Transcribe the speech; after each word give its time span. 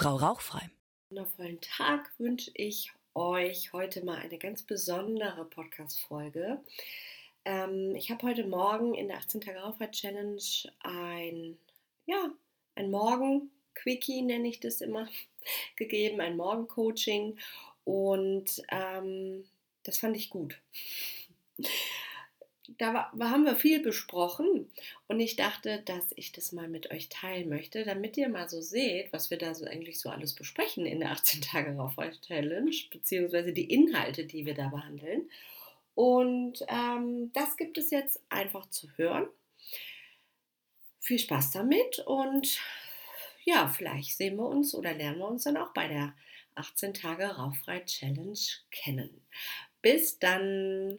Frau 0.00 0.16
Rauchfrei. 0.16 0.70
Wundervollen 1.10 1.60
Tag 1.60 2.10
wünsche 2.16 2.50
ich 2.54 2.90
euch 3.12 3.74
heute 3.74 4.02
mal 4.02 4.16
eine 4.16 4.38
ganz 4.38 4.62
besondere 4.62 5.44
Podcast-Folge. 5.44 6.58
Ähm, 7.44 7.94
ich 7.94 8.10
habe 8.10 8.26
heute 8.26 8.46
Morgen 8.46 8.94
in 8.94 9.08
der 9.08 9.18
18 9.18 9.42
Tage 9.42 9.58
Rauchfrei 9.58 9.88
Challenge 9.88 10.40
ein, 10.78 11.58
ja, 12.06 12.30
ein 12.76 12.90
Morgen-Quickie 12.90 14.22
nenne 14.22 14.48
ich 14.48 14.58
das 14.58 14.80
immer, 14.80 15.06
gegeben, 15.76 16.22
ein 16.22 16.38
Morgen-Coaching 16.38 17.38
und 17.84 18.62
ähm, 18.70 19.44
das 19.82 19.98
fand 19.98 20.16
ich 20.16 20.30
gut 20.30 20.58
da 22.78 23.10
war, 23.12 23.30
haben 23.30 23.44
wir 23.44 23.56
viel 23.56 23.80
besprochen 23.80 24.70
und 25.08 25.20
ich 25.20 25.36
dachte, 25.36 25.82
dass 25.84 26.12
ich 26.16 26.32
das 26.32 26.52
mal 26.52 26.68
mit 26.68 26.90
euch 26.90 27.08
teilen 27.08 27.48
möchte, 27.48 27.84
damit 27.84 28.16
ihr 28.16 28.28
mal 28.28 28.48
so 28.48 28.60
seht, 28.60 29.12
was 29.12 29.30
wir 29.30 29.38
da 29.38 29.54
so 29.54 29.64
eigentlich 29.64 29.98
so 30.00 30.10
alles 30.10 30.34
besprechen 30.34 30.86
in 30.86 31.00
der 31.00 31.10
18 31.10 31.42
Tage 31.42 31.76
Rauchfrei 31.76 32.10
Challenge, 32.26 32.74
beziehungsweise 32.90 33.52
die 33.52 33.72
Inhalte, 33.72 34.24
die 34.24 34.46
wir 34.46 34.54
da 34.54 34.68
behandeln. 34.68 35.30
Und 35.94 36.64
ähm, 36.68 37.30
das 37.32 37.56
gibt 37.56 37.76
es 37.78 37.90
jetzt 37.90 38.20
einfach 38.28 38.70
zu 38.70 38.88
hören. 38.96 39.26
Viel 41.00 41.18
Spaß 41.18 41.50
damit 41.50 41.98
und 42.06 42.60
ja, 43.44 43.68
vielleicht 43.68 44.16
sehen 44.16 44.36
wir 44.36 44.46
uns 44.46 44.74
oder 44.74 44.94
lernen 44.94 45.18
wir 45.18 45.28
uns 45.28 45.44
dann 45.44 45.56
auch 45.56 45.72
bei 45.72 45.88
der 45.88 46.14
18 46.54 46.94
Tage 46.94 47.26
Rauchfrei 47.26 47.80
Challenge 47.80 48.38
kennen. 48.70 49.22
Bis 49.82 50.18
dann! 50.18 50.98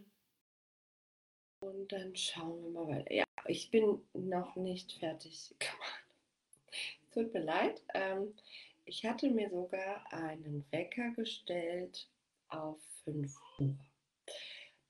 Und 1.62 1.92
dann 1.92 2.16
schauen 2.16 2.64
wir 2.64 2.70
mal 2.72 2.88
weiter. 2.88 3.14
Ja, 3.14 3.24
ich 3.46 3.70
bin 3.70 4.02
noch 4.14 4.56
nicht 4.56 4.94
fertig. 4.94 5.56
Tut 7.14 7.34
mir 7.34 7.44
leid. 7.44 7.84
Ähm, 7.94 8.34
ich 8.86 9.06
hatte 9.06 9.30
mir 9.30 9.50
sogar 9.50 10.04
einen 10.12 10.66
Wecker 10.72 11.12
gestellt 11.12 12.10
auf 12.50 12.80
5 13.06 13.36
Uhr. 13.60 13.76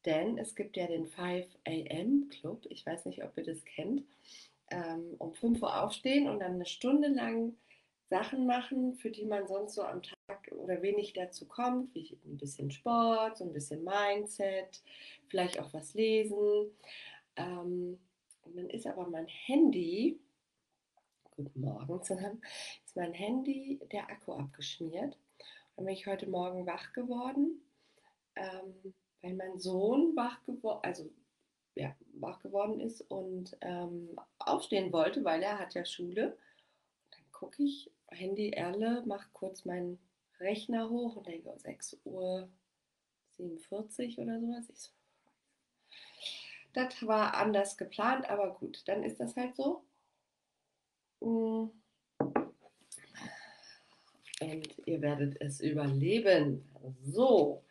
Denn 0.06 0.38
es 0.38 0.56
gibt 0.56 0.78
ja 0.78 0.88
den 0.88 1.08
5 1.08 1.46
AM 1.68 2.30
Club. 2.30 2.66
Ich 2.70 2.86
weiß 2.86 3.06
nicht, 3.06 3.22
ob 3.24 3.38
ihr 3.38 3.44
das 3.44 3.64
kennt. 3.66 4.04
Ähm, 4.70 5.16
um 5.18 5.34
5 5.34 5.62
Uhr 5.62 5.84
aufstehen 5.84 6.30
und 6.30 6.40
dann 6.40 6.54
eine 6.54 6.66
Stunde 6.66 7.10
lang 7.10 7.58
Sachen 8.10 8.46
machen, 8.46 8.96
für 8.96 9.12
die 9.12 9.26
man 9.26 9.46
sonst 9.48 9.76
so 9.76 9.84
am 9.84 10.02
Tag 10.02 10.18
oder 10.52 10.82
wenig 10.82 11.14
dazu 11.14 11.48
kommt, 11.48 11.94
wie 11.96 12.18
ein 12.26 12.38
bisschen 12.38 12.72
Sport, 12.72 13.38
so 13.38 13.46
ein 13.46 13.54
bisschen 13.54 13.84
Mindset, 13.84 14.82
vielleicht 15.28 15.60
auch 15.60 15.74
was 15.74 15.94
lesen. 15.94 16.72
Ähm, 17.36 18.00
und 18.44 18.58
dann 18.58 18.70
ist 18.70 18.88
aber 18.88 19.08
mein 19.08 19.28
Handy, 19.28 20.20
guten 21.32 21.62
Morgen 21.62 22.04
zusammen, 22.04 22.42
ist 22.86 22.96
mein 22.96 23.14
Handy 23.14 23.80
der 23.92 24.10
Akku 24.10 24.34
abgeschmiert. 24.34 25.18
Dann 25.76 25.86
bin 25.86 25.94
ich 25.94 26.08
heute 26.08 26.28
Morgen 26.28 26.66
wach 26.66 26.92
geworden, 26.94 27.62
ähm, 28.36 28.94
weil 29.22 29.34
mein 29.34 29.60
Sohn 29.60 30.16
wach 30.16 30.44
geworden, 30.46 30.80
also 30.84 31.10
ja, 31.76 31.96
wach 32.14 32.40
geworden 32.40 32.80
ist 32.80 33.02
und 33.10 33.58
ähm, 33.62 34.20
aufstehen 34.40 34.92
wollte, 34.92 35.24
weil 35.24 35.42
er 35.42 35.58
hat 35.58 35.74
ja 35.74 35.86
Schule. 35.86 36.32
Und 36.32 37.16
dann 37.16 37.32
gucke 37.32 37.64
ich 37.64 37.90
Handy 38.08 38.50
Erle, 38.50 39.04
mache 39.06 39.30
kurz 39.34 39.66
meinen 39.66 40.00
Rechner 40.42 40.90
hoch 40.90 41.16
und 41.18 41.28
denke, 41.28 41.58
6 41.58 42.02
Uhr 42.06 42.50
47 43.38 44.20
oder 44.20 44.40
sowas. 44.40 44.70
Ich 44.70 44.80
so, 44.80 44.92
das 46.74 47.06
war 47.06 47.36
anders 47.36 47.78
geplant, 47.78 48.30
aber 48.30 48.54
gut, 48.56 48.88
dann 48.88 49.04
ist 49.04 49.20
das 49.20 49.36
halt 49.36 49.56
so. 49.56 49.84
Mm. 51.20 51.70
Und 54.42 54.88
ihr 54.88 55.02
werdet 55.02 55.40
es 55.40 55.62
überleben. 55.62 56.68
So. 57.04 57.64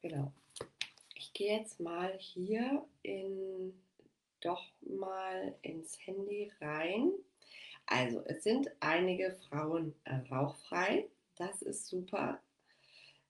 Genau. 0.00 0.32
Ich 1.14 1.32
gehe 1.32 1.58
jetzt 1.58 1.78
mal 1.78 2.18
hier 2.18 2.84
in 3.02 3.80
doch 4.40 4.64
mal 4.80 5.54
ins 5.62 5.96
Handy 6.04 6.50
rein. 6.60 7.12
Also, 7.94 8.22
es 8.24 8.42
sind 8.42 8.70
einige 8.80 9.36
Frauen 9.48 9.94
äh, 10.04 10.14
rauchfrei. 10.30 11.10
Das 11.36 11.60
ist 11.60 11.88
super. 11.88 12.40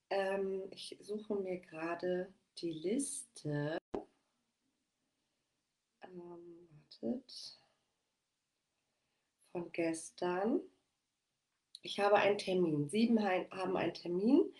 Ähm, 0.08 0.62
ich 0.70 0.96
suche 1.00 1.34
mir 1.34 1.58
gerade 1.58 2.32
die 2.58 2.70
Liste. 2.70 3.78
Ähm, 6.02 6.52
wartet. 7.02 7.58
Von 9.50 9.72
gestern. 9.72 10.60
Ich 11.82 11.98
habe 11.98 12.16
einen 12.16 12.38
Termin. 12.38 12.88
Sieben 12.88 13.20
haben 13.20 13.76
einen 13.76 13.94
Termin. 13.94 14.54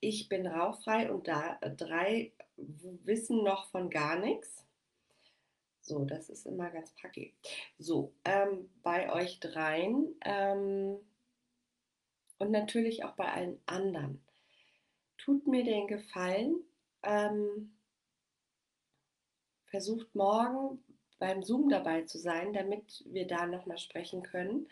Ich 0.00 0.28
bin 0.28 0.46
rauchfrei 0.46 1.12
und 1.12 1.28
da 1.28 1.58
äh, 1.60 1.70
drei 1.70 2.32
wissen 2.56 3.44
noch 3.44 3.70
von 3.70 3.90
gar 3.90 4.18
nichts. 4.18 4.64
So, 5.82 6.04
das 6.04 6.28
ist 6.30 6.46
immer 6.46 6.70
ganz 6.70 6.92
packig. 6.94 7.34
So, 7.78 8.14
ähm, 8.24 8.70
bei 8.82 9.12
euch 9.12 9.40
dreien 9.40 10.14
ähm, 10.24 10.98
und 12.38 12.50
natürlich 12.50 13.04
auch 13.04 13.12
bei 13.12 13.30
allen 13.30 13.60
anderen. 13.66 14.24
Tut 15.18 15.46
mir 15.46 15.64
den 15.64 15.88
Gefallen, 15.88 16.54
ähm, 17.02 17.76
versucht 19.66 20.14
morgen 20.14 20.82
beim 21.18 21.42
Zoom 21.42 21.68
dabei 21.68 22.02
zu 22.02 22.18
sein, 22.18 22.52
damit 22.52 23.04
wir 23.06 23.26
da 23.26 23.46
nochmal 23.46 23.78
sprechen 23.78 24.22
können. 24.22 24.68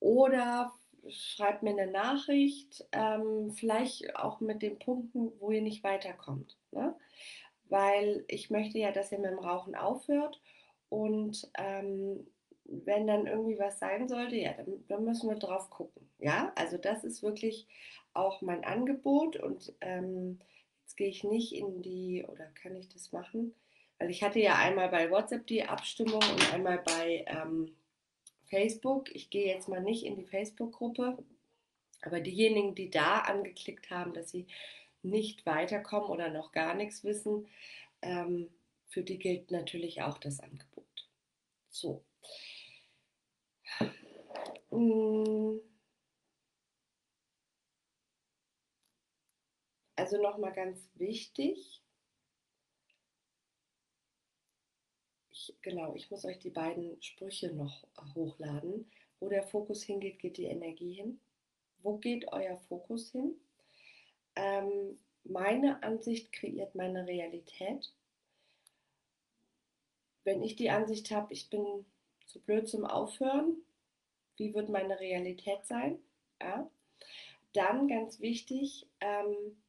Oder 0.00 0.72
schreibt 1.08 1.62
mir 1.62 1.70
eine 1.70 1.90
Nachricht, 1.90 2.86
ähm, 2.92 3.50
vielleicht 3.52 4.16
auch 4.16 4.40
mit 4.40 4.62
den 4.62 4.78
Punkten, 4.78 5.32
wo 5.40 5.50
ihr 5.50 5.62
nicht 5.62 5.84
weiterkommt. 5.84 6.56
Ne? 6.70 6.94
Weil 7.68 8.24
ich 8.28 8.50
möchte 8.50 8.78
ja, 8.78 8.92
dass 8.92 9.12
ihr 9.12 9.18
mit 9.18 9.30
dem 9.30 9.38
Rauchen 9.38 9.74
aufhört 9.74 10.40
und 10.88 11.50
ähm, 11.58 12.26
wenn 12.64 13.06
dann 13.06 13.26
irgendwie 13.26 13.58
was 13.58 13.78
sein 13.78 14.08
sollte, 14.08 14.36
ja, 14.36 14.52
dann, 14.52 14.84
dann, 14.88 15.04
müssen 15.04 15.28
wir 15.28 15.36
drauf 15.36 15.70
gucken. 15.70 16.08
Ja, 16.18 16.52
also 16.54 16.76
das 16.76 17.02
ist 17.04 17.22
wirklich 17.22 17.66
auch 18.12 18.42
mein 18.42 18.64
Angebot 18.64 19.36
und 19.36 19.72
ähm, 19.80 20.38
jetzt 20.82 20.96
gehe 20.96 21.08
ich 21.08 21.24
nicht 21.24 21.54
in 21.54 21.82
die, 21.82 22.24
oder 22.28 22.44
kann 22.60 22.76
ich 22.76 22.88
das 22.88 23.12
machen? 23.12 23.54
Weil 23.98 24.10
ich 24.10 24.22
hatte 24.22 24.38
ja 24.38 24.56
einmal 24.56 24.88
bei 24.90 25.10
WhatsApp 25.10 25.46
die 25.46 25.64
Abstimmung 25.64 26.22
und 26.22 26.52
einmal 26.52 26.78
bei 26.78 27.24
ähm, 27.26 27.74
Facebook. 28.48 29.14
Ich 29.14 29.30
gehe 29.30 29.46
jetzt 29.46 29.68
mal 29.68 29.82
nicht 29.82 30.04
in 30.04 30.16
die 30.16 30.26
Facebook-Gruppe, 30.26 31.18
aber 32.02 32.20
diejenigen, 32.20 32.74
die 32.74 32.90
da 32.90 33.20
angeklickt 33.20 33.90
haben, 33.90 34.12
dass 34.12 34.30
sie 34.30 34.46
nicht 35.02 35.46
weiterkommen 35.46 36.10
oder 36.10 36.30
noch 36.30 36.52
gar 36.52 36.74
nichts 36.74 37.04
wissen, 37.04 37.48
ähm, 38.02 38.50
für 38.88 39.02
die 39.02 39.18
gilt 39.18 39.50
natürlich 39.50 40.02
auch 40.02 40.18
das 40.18 40.40
Angebot. 40.40 41.08
So. 41.68 42.04
Mm. 44.70 45.58
Also 49.96 50.22
nochmal 50.22 50.52
ganz 50.52 50.88
wichtig. 50.94 51.82
Ich, 55.30 55.54
genau, 55.60 55.94
ich 55.94 56.10
muss 56.10 56.24
euch 56.24 56.38
die 56.38 56.50
beiden 56.50 57.02
Sprüche 57.02 57.52
noch 57.52 57.86
hochladen. 58.14 58.90
Wo 59.20 59.28
der 59.28 59.42
Fokus 59.42 59.82
hingeht, 59.82 60.20
geht 60.20 60.36
die 60.36 60.44
Energie 60.44 60.94
hin. 60.94 61.20
Wo 61.82 61.98
geht 61.98 62.32
euer 62.32 62.56
Fokus 62.56 63.10
hin? 63.10 63.34
Ähm, 64.38 64.98
meine 65.24 65.82
Ansicht 65.82 66.32
kreiert 66.32 66.74
meine 66.74 67.06
Realität. 67.06 67.92
Wenn 70.24 70.42
ich 70.42 70.56
die 70.56 70.70
Ansicht 70.70 71.10
habe, 71.10 71.32
ich 71.32 71.50
bin 71.50 71.84
zu 72.26 72.40
blöd 72.40 72.68
zum 72.68 72.84
Aufhören, 72.84 73.56
wie 74.36 74.54
wird 74.54 74.68
meine 74.68 75.00
Realität 75.00 75.66
sein? 75.66 75.98
Ja. 76.40 76.70
Dann 77.52 77.88
ganz 77.88 78.20
wichtig, 78.20 78.86
ähm, 79.00 79.60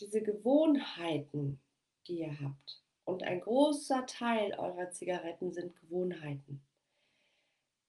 diese 0.00 0.22
Gewohnheiten, 0.22 1.60
die 2.08 2.20
ihr 2.20 2.40
habt. 2.40 2.82
Und 3.04 3.22
ein 3.22 3.40
großer 3.40 4.06
Teil 4.06 4.54
eurer 4.58 4.90
Zigaretten 4.90 5.52
sind 5.52 5.76
Gewohnheiten. 5.76 6.60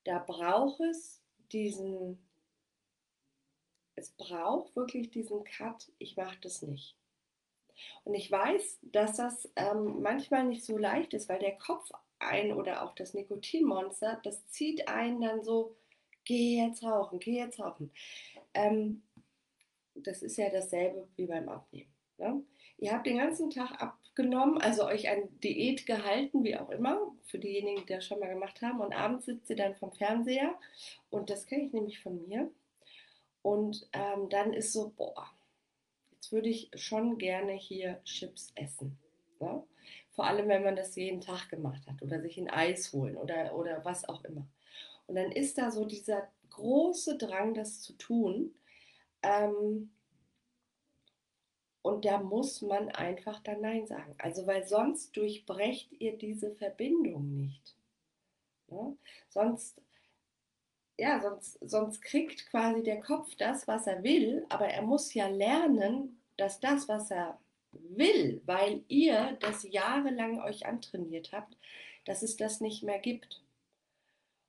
Da 0.04 0.20
braucht 0.20 0.80
es 0.82 1.24
diesen 1.52 2.27
es 3.98 4.12
braucht 4.12 4.76
wirklich 4.76 5.10
diesen 5.12 5.44
Cut, 5.44 5.92
ich 5.98 6.16
mache 6.16 6.38
das 6.42 6.62
nicht. 6.62 6.96
Und 8.04 8.16
ich 8.16 8.32
weiß, 8.32 8.80
dass 8.82 9.18
das 9.18 9.52
ähm, 9.56 10.02
manchmal 10.02 10.46
nicht 10.46 10.64
so 10.64 10.78
leicht 10.78 11.14
ist, 11.14 11.30
weil 11.30 11.40
der 11.40 11.58
Kopf 11.58 11.92
ein 12.20 12.54
oder 12.54 12.84
auch 12.84 12.96
das 12.96 13.14
Nikotinmonster, 13.14 14.20
das 14.24 14.48
zieht 14.48 14.88
einen 14.88 15.22
dann 15.22 15.44
so, 15.44 15.76
geh 16.24 16.58
jetzt 16.66 16.84
rauchen, 16.84 17.20
geh 17.20 17.38
jetzt 17.38 17.60
rauchen. 17.60 17.92
Ähm, 18.54 19.04
das 19.94 20.24
ist 20.24 20.38
ja 20.38 20.50
dasselbe 20.50 21.08
wie 21.16 21.28
beim 21.28 21.50
Abnehmen. 21.50 21.94
Ne? 22.18 22.44
Ihr 22.80 22.94
habt 22.94 23.06
den 23.06 23.18
ganzen 23.18 23.50
Tag 23.50 23.82
ab, 23.82 23.98
abgenommen, 24.18 24.60
also 24.60 24.86
euch 24.86 25.10
an 25.10 25.30
Diät 25.44 25.86
gehalten, 25.86 26.44
wie 26.44 26.58
auch 26.58 26.70
immer, 26.70 27.00
für 27.26 27.38
diejenigen, 27.38 27.86
die 27.86 27.94
das 27.94 28.06
schon 28.06 28.20
mal 28.20 28.30
gemacht 28.30 28.62
haben. 28.62 28.82
Und 28.82 28.94
abends 28.94 29.26
sitzt 29.26 29.50
ihr 29.50 29.56
dann 29.56 29.76
vom 29.76 29.92
Fernseher 29.92 30.56
und 31.10 31.30
das 31.30 31.46
kenne 31.46 31.66
ich 31.66 31.74
nämlich 31.74 32.00
von 32.00 32.28
mir. 32.28 32.50
Und 33.48 33.88
ähm, 33.94 34.28
dann 34.28 34.52
ist 34.52 34.74
so, 34.74 34.92
boah, 34.98 35.26
jetzt 36.12 36.34
würde 36.34 36.50
ich 36.50 36.70
schon 36.76 37.18
gerne 37.18 37.54
hier 37.54 38.04
Chips 38.04 38.52
essen. 38.56 39.00
Ne? 39.40 39.64
Vor 40.12 40.26
allem, 40.26 40.50
wenn 40.50 40.66
man 40.66 40.76
das 40.76 40.98
jeden 40.98 41.22
Tag 41.22 41.48
gemacht 41.48 41.88
hat 41.88 42.02
oder 42.02 42.20
sich 42.20 42.38
ein 42.38 42.50
Eis 42.50 42.92
holen 42.92 43.16
oder, 43.16 43.56
oder 43.56 43.86
was 43.86 44.04
auch 44.10 44.26
immer. 44.26 44.46
Und 45.06 45.16
dann 45.16 45.32
ist 45.32 45.58
da 45.58 45.72
so 45.72 45.86
dieser 45.86 46.28
große 46.50 47.18
Drang, 47.18 47.54
das 47.54 47.80
zu 47.80 47.94
tun. 47.94 48.54
Ähm, 49.24 49.92
und 51.84 52.04
da 52.04 52.20
muss 52.20 52.62
man 52.62 52.90
einfach 52.90 53.40
dann 53.44 53.62
Nein 53.62 53.88
sagen. 53.88 54.14
Also, 54.18 54.46
weil 54.46 54.68
sonst 54.68 55.16
durchbrecht 55.16 55.94
ihr 55.94 56.18
diese 56.18 56.52
Verbindung 56.52 57.34
nicht. 57.38 57.78
Ja? 58.70 58.92
Sonst, 59.30 59.82
ja, 60.98 61.20
sonst, 61.22 61.60
sonst 61.62 62.02
kriegt 62.02 62.50
quasi 62.50 62.84
der 62.84 63.00
Kopf 63.00 63.36
das, 63.36 63.68
was 63.68 63.88
er 63.88 64.04
will, 64.04 64.46
aber 64.50 64.68
er 64.68 64.82
muss 64.82 65.14
ja 65.14 65.28
lernen, 65.28 66.22
dass 66.38 66.60
das, 66.60 66.88
was 66.88 67.12
er 67.12 67.40
will, 67.72 68.42
weil 68.46 68.84
ihr 68.88 69.38
das 69.40 69.64
jahrelang 69.64 70.42
euch 70.42 70.66
antrainiert 70.66 71.32
habt, 71.32 71.56
dass 72.06 72.24
es 72.24 72.38
das 72.38 72.62
nicht 72.62 72.84
mehr 72.84 73.00
gibt. 73.00 73.44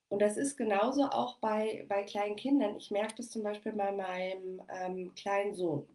Und 0.08 0.22
das 0.22 0.38
ist 0.38 0.56
genauso 0.56 1.04
auch 1.04 1.36
bei, 1.36 1.84
bei 1.88 2.02
kleinen 2.02 2.36
Kindern. 2.36 2.76
Ich 2.76 2.90
merke 2.90 3.16
das 3.16 3.30
zum 3.30 3.42
Beispiel 3.42 3.72
bei 3.72 3.92
meinem 3.92 4.62
ähm, 4.68 5.14
kleinen 5.14 5.54
Sohn, 5.54 5.86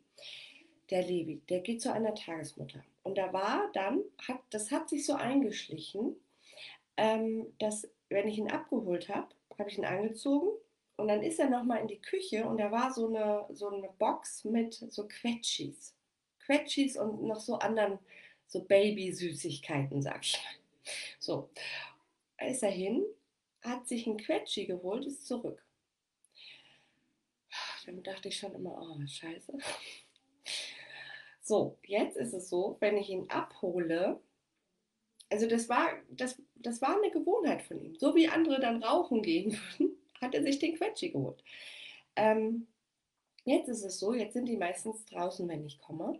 der 0.91 1.01
Levi. 1.01 1.41
Der 1.49 1.61
geht 1.61 1.81
zu 1.81 1.91
einer 1.91 2.13
Tagesmutter. 2.13 2.83
Und 3.01 3.17
da 3.17 3.33
war 3.33 3.71
dann, 3.73 4.01
hat, 4.27 4.39
das 4.51 4.71
hat 4.71 4.87
sich 4.87 5.05
so 5.05 5.13
eingeschlichen, 5.13 6.15
ähm, 6.97 7.47
dass 7.57 7.89
wenn 8.09 8.27
ich 8.27 8.37
ihn 8.37 8.51
abgeholt 8.51 9.09
habe, 9.09 9.29
habe 9.59 9.69
ich 9.69 9.77
ihn 9.77 9.85
angezogen 9.85 10.57
und 10.97 11.07
dann 11.07 11.23
ist 11.23 11.39
er 11.39 11.49
nochmal 11.49 11.81
in 11.81 11.87
die 11.87 12.01
Küche 12.01 12.45
und 12.45 12.57
da 12.57 12.71
war 12.71 12.93
so 12.93 13.07
eine, 13.07 13.45
so 13.53 13.69
eine 13.69 13.89
Box 13.99 14.43
mit 14.45 14.73
so 14.73 15.07
Quetschis. 15.07 15.95
Quetschis 16.39 16.97
und 16.97 17.23
noch 17.23 17.39
so 17.39 17.55
anderen, 17.55 17.99
so 18.47 18.63
Baby-Süßigkeiten, 18.63 20.01
sag 20.01 20.25
ich 20.25 20.33
mal. 20.33 20.93
So, 21.19 21.49
da 22.37 22.47
ist 22.47 22.63
er 22.63 22.71
hin 22.71 23.05
hat 23.63 23.87
sich 23.87 24.05
ein 24.07 24.17
Quetschi 24.17 24.65
geholt, 24.65 25.05
ist 25.05 25.25
zurück. 25.25 25.63
Damit 27.85 28.07
dachte 28.07 28.29
ich 28.29 28.37
schon 28.37 28.53
immer, 28.53 28.77
oh, 28.81 29.05
scheiße. 29.05 29.57
So, 31.41 31.77
jetzt 31.83 32.15
ist 32.15 32.33
es 32.33 32.49
so, 32.49 32.77
wenn 32.79 32.97
ich 32.97 33.09
ihn 33.09 33.29
abhole, 33.29 34.19
also 35.33 35.47
das 35.47 35.67
war, 35.67 35.89
das, 36.11 36.39
das 36.55 36.79
war 36.81 36.95
eine 36.95 37.09
Gewohnheit 37.09 37.63
von 37.63 37.81
ihm. 37.81 37.95
So 37.95 38.13
wie 38.13 38.27
andere 38.27 38.59
dann 38.59 38.83
rauchen 38.83 39.23
gehen 39.23 39.51
würden, 39.79 39.97
hat 40.21 40.35
er 40.35 40.43
sich 40.43 40.59
den 40.59 40.75
Quetschi 40.75 41.09
geholt. 41.09 41.43
Ähm, 42.15 42.67
jetzt 43.43 43.67
ist 43.67 43.83
es 43.83 43.97
so, 43.97 44.13
jetzt 44.13 44.33
sind 44.33 44.45
die 44.45 44.57
meistens 44.57 45.03
draußen, 45.05 45.49
wenn 45.49 45.65
ich 45.65 45.79
komme, 45.79 46.19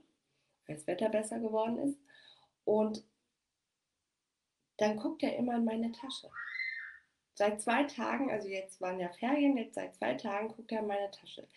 weil 0.66 0.76
das 0.76 0.88
Wetter 0.88 1.10
besser 1.10 1.40
geworden 1.40 1.78
ist. 1.78 2.00
Und 2.66 3.04
dann 4.78 4.98
guckt 4.98 5.22
er 5.22 5.36
immer 5.38 5.58
in 5.58 5.66
meine 5.66 5.92
Tasche. 5.92 6.30
Seit 7.36 7.62
zwei 7.62 7.84
Tagen, 7.84 8.32
also 8.32 8.48
jetzt 8.48 8.82
waren 8.82 9.00
ja 9.00 9.10
Ferien, 9.10 9.58
jetzt 9.58 9.76
seit 9.76 9.96
zwei 9.96 10.16
Tagen 10.16 10.48
guckt 10.48 10.72
er 10.72 10.80
in 10.80 10.88
meine 10.88 11.12
Tasche. 11.12 11.48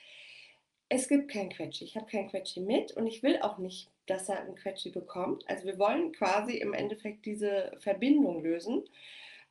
Es 0.91 1.09
gibt 1.09 1.31
kein 1.31 1.49
Quetschi. 1.49 1.85
Ich 1.85 1.97
habe 1.97 2.07
kein 2.07 2.29
Quetschi 2.29 2.61
mit 2.61 2.93
und 2.93 3.07
ich 3.07 3.23
will 3.23 3.41
auch 3.41 3.57
nicht, 3.57 3.91
dass 4.07 4.29
er 4.29 4.41
ein 4.41 4.55
Quetschi 4.55 4.91
bekommt. 4.91 5.49
Also 5.49 5.65
wir 5.65 5.79
wollen 5.79 6.13
quasi 6.13 6.59
im 6.59 6.75
Endeffekt 6.75 7.27
diese 7.27 7.73
Verbindung 7.79 8.43
lösen. 8.43 8.85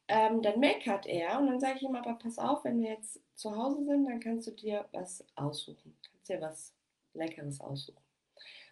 Ähm, 0.08 0.42
dann 0.42 0.60
meckert 0.60 1.08
er 1.08 1.40
und 1.40 1.48
dann 1.48 1.60
sage 1.60 1.78
ich 1.78 1.84
ihm 1.84 1.96
aber, 1.96 2.14
pass 2.14 2.38
auf, 2.38 2.64
wenn 2.64 2.82
wir 2.82 2.92
jetzt 2.92 3.20
zu 3.34 3.56
Hause 3.56 3.84
sind, 3.86 4.06
dann 4.06 4.20
kannst 4.20 4.48
du 4.48 4.52
dir 4.52 4.88
was 4.92 5.26
aussuchen. 5.36 5.98
Kannst 6.08 6.30
dir 6.30 6.42
was 6.42 6.74
Leckeres 7.14 7.60
aussuchen. 7.60 8.02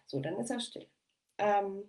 So, 0.06 0.20
dann 0.20 0.38
ist 0.38 0.50
er 0.50 0.60
still. 0.60 0.86
Ähm, 1.38 1.88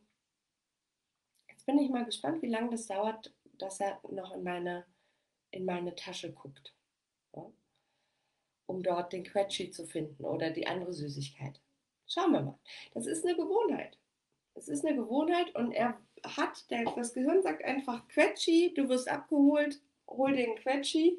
jetzt 1.47 1.65
bin 1.65 1.77
ich 1.77 1.89
mal 1.89 2.05
gespannt, 2.05 2.41
wie 2.41 2.49
lange 2.49 2.71
das 2.71 2.87
dauert, 2.87 3.33
dass 3.57 3.79
er 3.79 3.99
noch 4.09 4.33
in 4.33 4.43
meine 4.43 4.85
in 5.55 5.65
meine 5.65 5.95
Tasche 5.95 6.31
guckt, 6.33 6.73
ja, 7.33 7.49
um 8.65 8.83
dort 8.83 9.13
den 9.13 9.23
Quetschi 9.23 9.71
zu 9.71 9.87
finden 9.87 10.25
oder 10.25 10.51
die 10.51 10.67
andere 10.67 10.93
Süßigkeit. 10.93 11.61
Schauen 12.07 12.31
wir 12.31 12.41
mal. 12.41 12.59
Das 12.93 13.05
ist 13.07 13.25
eine 13.25 13.35
Gewohnheit. 13.35 13.97
Es 14.53 14.67
ist 14.67 14.85
eine 14.85 14.95
Gewohnheit 14.95 15.53
und 15.55 15.71
er 15.71 15.99
hat, 16.23 16.65
das 16.95 17.13
Gehirn 17.13 17.41
sagt 17.41 17.63
einfach 17.63 18.07
Quetschi, 18.07 18.73
du 18.73 18.87
wirst 18.89 19.09
abgeholt, 19.09 19.81
hol 20.07 20.35
den 20.35 20.55
Quetschi. 20.55 21.17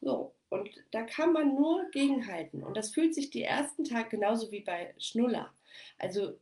So, 0.00 0.32
und 0.48 0.68
da 0.90 1.02
kann 1.02 1.32
man 1.32 1.54
nur 1.54 1.88
gegenhalten. 1.90 2.62
Und 2.62 2.76
das 2.76 2.90
fühlt 2.90 3.14
sich 3.14 3.30
die 3.30 3.42
ersten 3.42 3.84
Tage 3.84 4.10
genauso 4.10 4.50
wie 4.52 4.60
bei 4.60 4.94
Schnuller. 4.98 5.52
Also, 5.98 6.38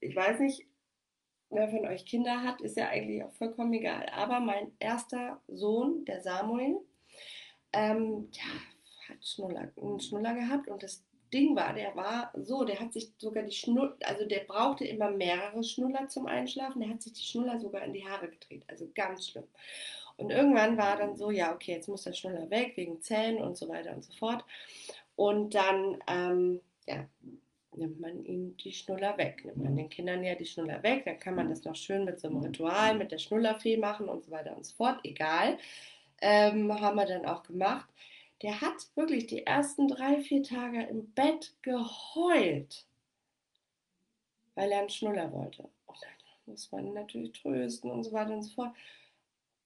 ich 0.00 0.16
weiß 0.16 0.40
nicht, 0.40 0.66
wer 1.50 1.68
von 1.68 1.86
euch 1.86 2.06
Kinder 2.06 2.42
hat, 2.42 2.60
ist 2.60 2.76
ja 2.76 2.88
eigentlich 2.88 3.22
auch 3.22 3.32
vollkommen 3.32 3.72
egal. 3.74 4.06
Aber 4.12 4.40
mein 4.40 4.72
erster 4.78 5.40
Sohn, 5.48 6.04
der 6.04 6.20
Samuel, 6.22 6.78
ähm, 7.72 8.30
der 8.32 9.14
hat 9.14 9.26
Schnuller, 9.26 9.72
einen 9.76 10.00
Schnuller 10.00 10.34
gehabt 10.34 10.68
und 10.68 10.82
das 10.82 11.04
Ding 11.32 11.56
war, 11.56 11.72
der 11.72 11.94
war 11.96 12.32
so, 12.34 12.64
der 12.64 12.80
hat 12.80 12.92
sich 12.92 13.12
sogar 13.18 13.42
die 13.42 13.54
Schnuller, 13.54 13.96
also 14.04 14.26
der 14.26 14.40
brauchte 14.40 14.84
immer 14.84 15.10
mehrere 15.10 15.62
Schnuller 15.62 16.08
zum 16.08 16.26
Einschlafen, 16.26 16.80
der 16.80 16.90
hat 16.90 17.02
sich 17.02 17.12
die 17.12 17.24
Schnuller 17.24 17.58
sogar 17.60 17.82
in 17.82 17.92
die 17.92 18.06
Haare 18.06 18.28
gedreht, 18.28 18.64
also 18.68 18.88
ganz 18.94 19.28
schlimm. 19.28 19.46
Und 20.16 20.30
irgendwann 20.30 20.76
war 20.76 20.96
dann 20.96 21.16
so, 21.16 21.30
ja, 21.30 21.54
okay, 21.54 21.72
jetzt 21.72 21.88
muss 21.88 22.02
der 22.02 22.12
Schnuller 22.12 22.50
weg, 22.50 22.72
wegen 22.76 23.00
Zähnen 23.00 23.42
und 23.42 23.56
so 23.56 23.68
weiter 23.68 23.94
und 23.94 24.04
so 24.04 24.12
fort. 24.12 24.44
Und 25.16 25.54
dann, 25.54 25.98
ähm, 26.06 26.60
ja, 26.86 27.06
nimmt 27.74 28.00
man 28.00 28.24
ihm 28.24 28.56
die 28.58 28.72
Schnuller 28.72 29.16
weg. 29.16 29.44
Nimmt 29.44 29.62
man 29.62 29.76
den 29.76 29.88
Kindern 29.88 30.24
ja 30.24 30.34
die 30.34 30.44
Schnuller 30.44 30.82
weg, 30.82 31.04
dann 31.04 31.18
kann 31.18 31.34
man 31.36 31.48
das 31.48 31.64
noch 31.64 31.74
schön 31.74 32.04
mit 32.04 32.20
so 32.20 32.28
einem 32.28 32.38
Ritual, 32.38 32.96
mit 32.96 33.12
der 33.12 33.18
Schnullerfee 33.18 33.76
machen 33.76 34.08
und 34.08 34.24
so 34.24 34.30
weiter 34.30 34.56
und 34.56 34.66
so 34.66 34.74
fort. 34.76 35.00
Egal. 35.04 35.58
Ähm, 36.20 36.78
haben 36.80 36.96
wir 36.96 37.06
dann 37.06 37.24
auch 37.24 37.42
gemacht. 37.42 37.88
Der 38.42 38.60
hat 38.60 38.88
wirklich 38.94 39.26
die 39.26 39.46
ersten 39.46 39.88
drei, 39.88 40.20
vier 40.20 40.42
Tage 40.42 40.82
im 40.84 41.12
Bett 41.12 41.54
geheult, 41.62 42.86
weil 44.54 44.72
er 44.72 44.80
einen 44.80 44.88
Schnuller 44.88 45.30
wollte. 45.32 45.68
Und 45.86 45.98
dann 46.02 46.10
muss 46.46 46.72
man 46.72 46.92
natürlich 46.94 47.32
trösten 47.32 47.90
und 47.90 48.04
so 48.04 48.12
weiter 48.12 48.32
und 48.32 48.42
so 48.42 48.54
fort. 48.54 48.74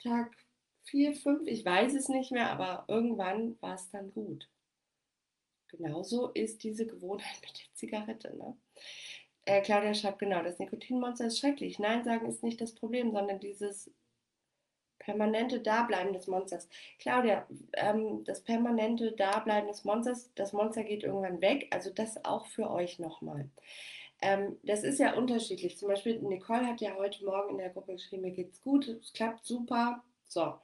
Tag 0.02 0.36
vier, 0.84 1.14
fünf, 1.14 1.46
ich 1.46 1.64
weiß 1.64 1.94
es 1.94 2.08
nicht 2.08 2.32
mehr, 2.32 2.50
aber 2.50 2.84
irgendwann 2.88 3.56
war 3.60 3.74
es 3.74 3.90
dann 3.90 4.12
gut. 4.12 4.48
Genauso 5.68 6.28
ist 6.28 6.62
diese 6.62 6.86
Gewohnheit 6.86 7.36
mit 7.42 7.58
der 7.58 7.74
Zigarette. 7.74 8.36
Ne? 8.36 8.56
Äh, 9.44 9.62
Claudia 9.62 9.94
schreibt 9.94 10.18
genau, 10.18 10.42
das 10.42 10.58
Nikotinmonster 10.58 11.26
ist 11.26 11.38
schrecklich. 11.38 11.78
Nein 11.78 12.04
sagen 12.04 12.26
ist 12.26 12.42
nicht 12.42 12.60
das 12.60 12.74
Problem, 12.74 13.12
sondern 13.12 13.40
dieses 13.40 13.90
permanente 14.98 15.60
Dableiben 15.60 16.12
des 16.12 16.26
Monsters. 16.26 16.68
Claudia, 16.98 17.46
ähm, 17.74 18.24
das 18.24 18.42
permanente 18.42 19.12
Dableiben 19.12 19.68
des 19.68 19.84
Monsters, 19.84 20.30
das 20.34 20.52
Monster 20.52 20.84
geht 20.84 21.02
irgendwann 21.02 21.40
weg. 21.40 21.68
Also 21.70 21.90
das 21.90 22.24
auch 22.24 22.46
für 22.46 22.70
euch 22.70 22.98
nochmal. 22.98 23.50
Ähm, 24.22 24.58
das 24.62 24.84
ist 24.84 24.98
ja 24.98 25.14
unterschiedlich. 25.14 25.78
Zum 25.78 25.88
Beispiel 25.88 26.18
Nicole 26.20 26.66
hat 26.66 26.80
ja 26.80 26.94
heute 26.96 27.24
Morgen 27.24 27.50
in 27.50 27.58
der 27.58 27.70
Gruppe 27.70 27.92
geschrieben, 27.92 28.22
mir 28.22 28.30
geht's 28.30 28.62
gut, 28.62 28.88
es 28.88 29.12
klappt 29.12 29.44
super. 29.44 30.02
So. 30.26 30.54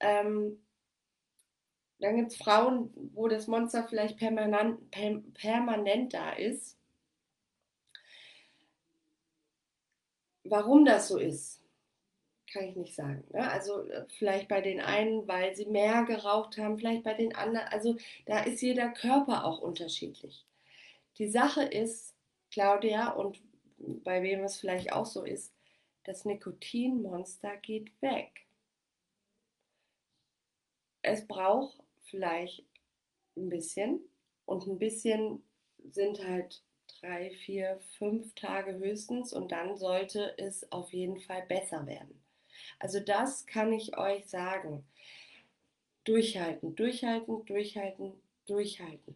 Ähm, 0.00 0.60
dann 2.00 2.16
gibt 2.16 2.32
es 2.32 2.36
Frauen, 2.36 2.90
wo 3.14 3.28
das 3.28 3.46
Monster 3.46 3.84
vielleicht 3.88 4.18
permanent, 4.18 4.90
per, 4.90 5.20
permanent 5.34 6.14
da 6.14 6.32
ist. 6.32 6.76
Warum 10.44 10.84
das 10.84 11.08
so 11.08 11.18
ist, 11.18 11.57
kann 12.52 12.64
ich 12.64 12.76
nicht 12.76 12.94
sagen. 12.94 13.24
Ne? 13.32 13.50
Also 13.50 13.82
äh, 13.88 14.06
vielleicht 14.08 14.48
bei 14.48 14.60
den 14.60 14.80
einen, 14.80 15.26
weil 15.28 15.54
sie 15.54 15.66
mehr 15.66 16.04
geraucht 16.04 16.58
haben, 16.58 16.78
vielleicht 16.78 17.04
bei 17.04 17.14
den 17.14 17.34
anderen. 17.34 17.68
Also 17.68 17.96
da 18.26 18.40
ist 18.40 18.62
jeder 18.62 18.90
Körper 18.90 19.44
auch 19.44 19.60
unterschiedlich. 19.60 20.44
Die 21.18 21.28
Sache 21.28 21.62
ist, 21.62 22.14
Claudia, 22.50 23.10
und 23.10 23.40
bei 23.78 24.22
wem 24.22 24.44
es 24.44 24.58
vielleicht 24.58 24.92
auch 24.92 25.06
so 25.06 25.24
ist, 25.24 25.52
das 26.04 26.24
Nikotinmonster 26.24 27.56
geht 27.58 27.90
weg. 28.00 28.46
Es 31.02 31.26
braucht 31.26 31.78
vielleicht 32.02 32.64
ein 33.36 33.48
bisschen. 33.48 34.00
Und 34.46 34.66
ein 34.66 34.78
bisschen 34.78 35.42
sind 35.90 36.24
halt 36.24 36.62
drei, 37.00 37.30
vier, 37.30 37.78
fünf 37.98 38.34
Tage 38.34 38.78
höchstens 38.78 39.32
und 39.32 39.52
dann 39.52 39.76
sollte 39.76 40.34
es 40.38 40.70
auf 40.72 40.92
jeden 40.92 41.20
Fall 41.20 41.42
besser 41.42 41.86
werden. 41.86 42.17
Also 42.78 43.00
das 43.00 43.46
kann 43.46 43.72
ich 43.72 43.96
euch 43.96 44.26
sagen. 44.26 44.84
Durchhalten, 46.04 46.74
durchhalten, 46.74 47.44
durchhalten, 47.44 48.12
durchhalten. 48.46 49.14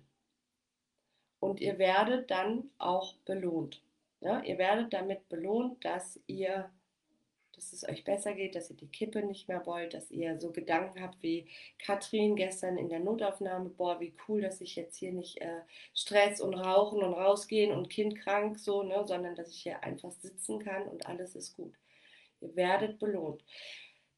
Und 1.40 1.60
ihr 1.60 1.78
werdet 1.78 2.30
dann 2.30 2.70
auch 2.78 3.14
belohnt. 3.24 3.82
Ja, 4.20 4.40
ihr 4.44 4.58
werdet 4.58 4.92
damit 4.92 5.28
belohnt, 5.28 5.84
dass 5.84 6.20
ihr, 6.28 6.70
dass 7.56 7.72
es 7.72 7.88
euch 7.88 8.04
besser 8.04 8.34
geht, 8.34 8.54
dass 8.54 8.70
ihr 8.70 8.76
die 8.76 8.86
Kippe 8.86 9.24
nicht 9.24 9.48
mehr 9.48 9.66
wollt, 9.66 9.94
dass 9.94 10.12
ihr 10.12 10.38
so 10.38 10.52
Gedanken 10.52 11.02
habt 11.02 11.20
wie 11.20 11.48
Katrin 11.80 12.36
gestern 12.36 12.78
in 12.78 12.88
der 12.88 13.00
Notaufnahme, 13.00 13.70
boah, 13.70 13.98
wie 13.98 14.14
cool, 14.28 14.40
dass 14.40 14.60
ich 14.60 14.76
jetzt 14.76 14.96
hier 14.96 15.12
nicht 15.12 15.40
äh, 15.40 15.62
Stress 15.94 16.40
und 16.40 16.54
Rauchen 16.54 17.02
und 17.02 17.14
rausgehen 17.14 17.72
und 17.72 17.90
Kind 17.90 18.16
krank 18.16 18.60
so, 18.60 18.84
ne, 18.84 19.04
sondern 19.04 19.34
dass 19.34 19.50
ich 19.50 19.62
hier 19.62 19.82
einfach 19.82 20.12
sitzen 20.12 20.60
kann 20.60 20.86
und 20.86 21.06
alles 21.06 21.34
ist 21.34 21.56
gut. 21.56 21.74
Ihr 22.42 22.54
werdet 22.56 22.98
belohnt. 22.98 23.44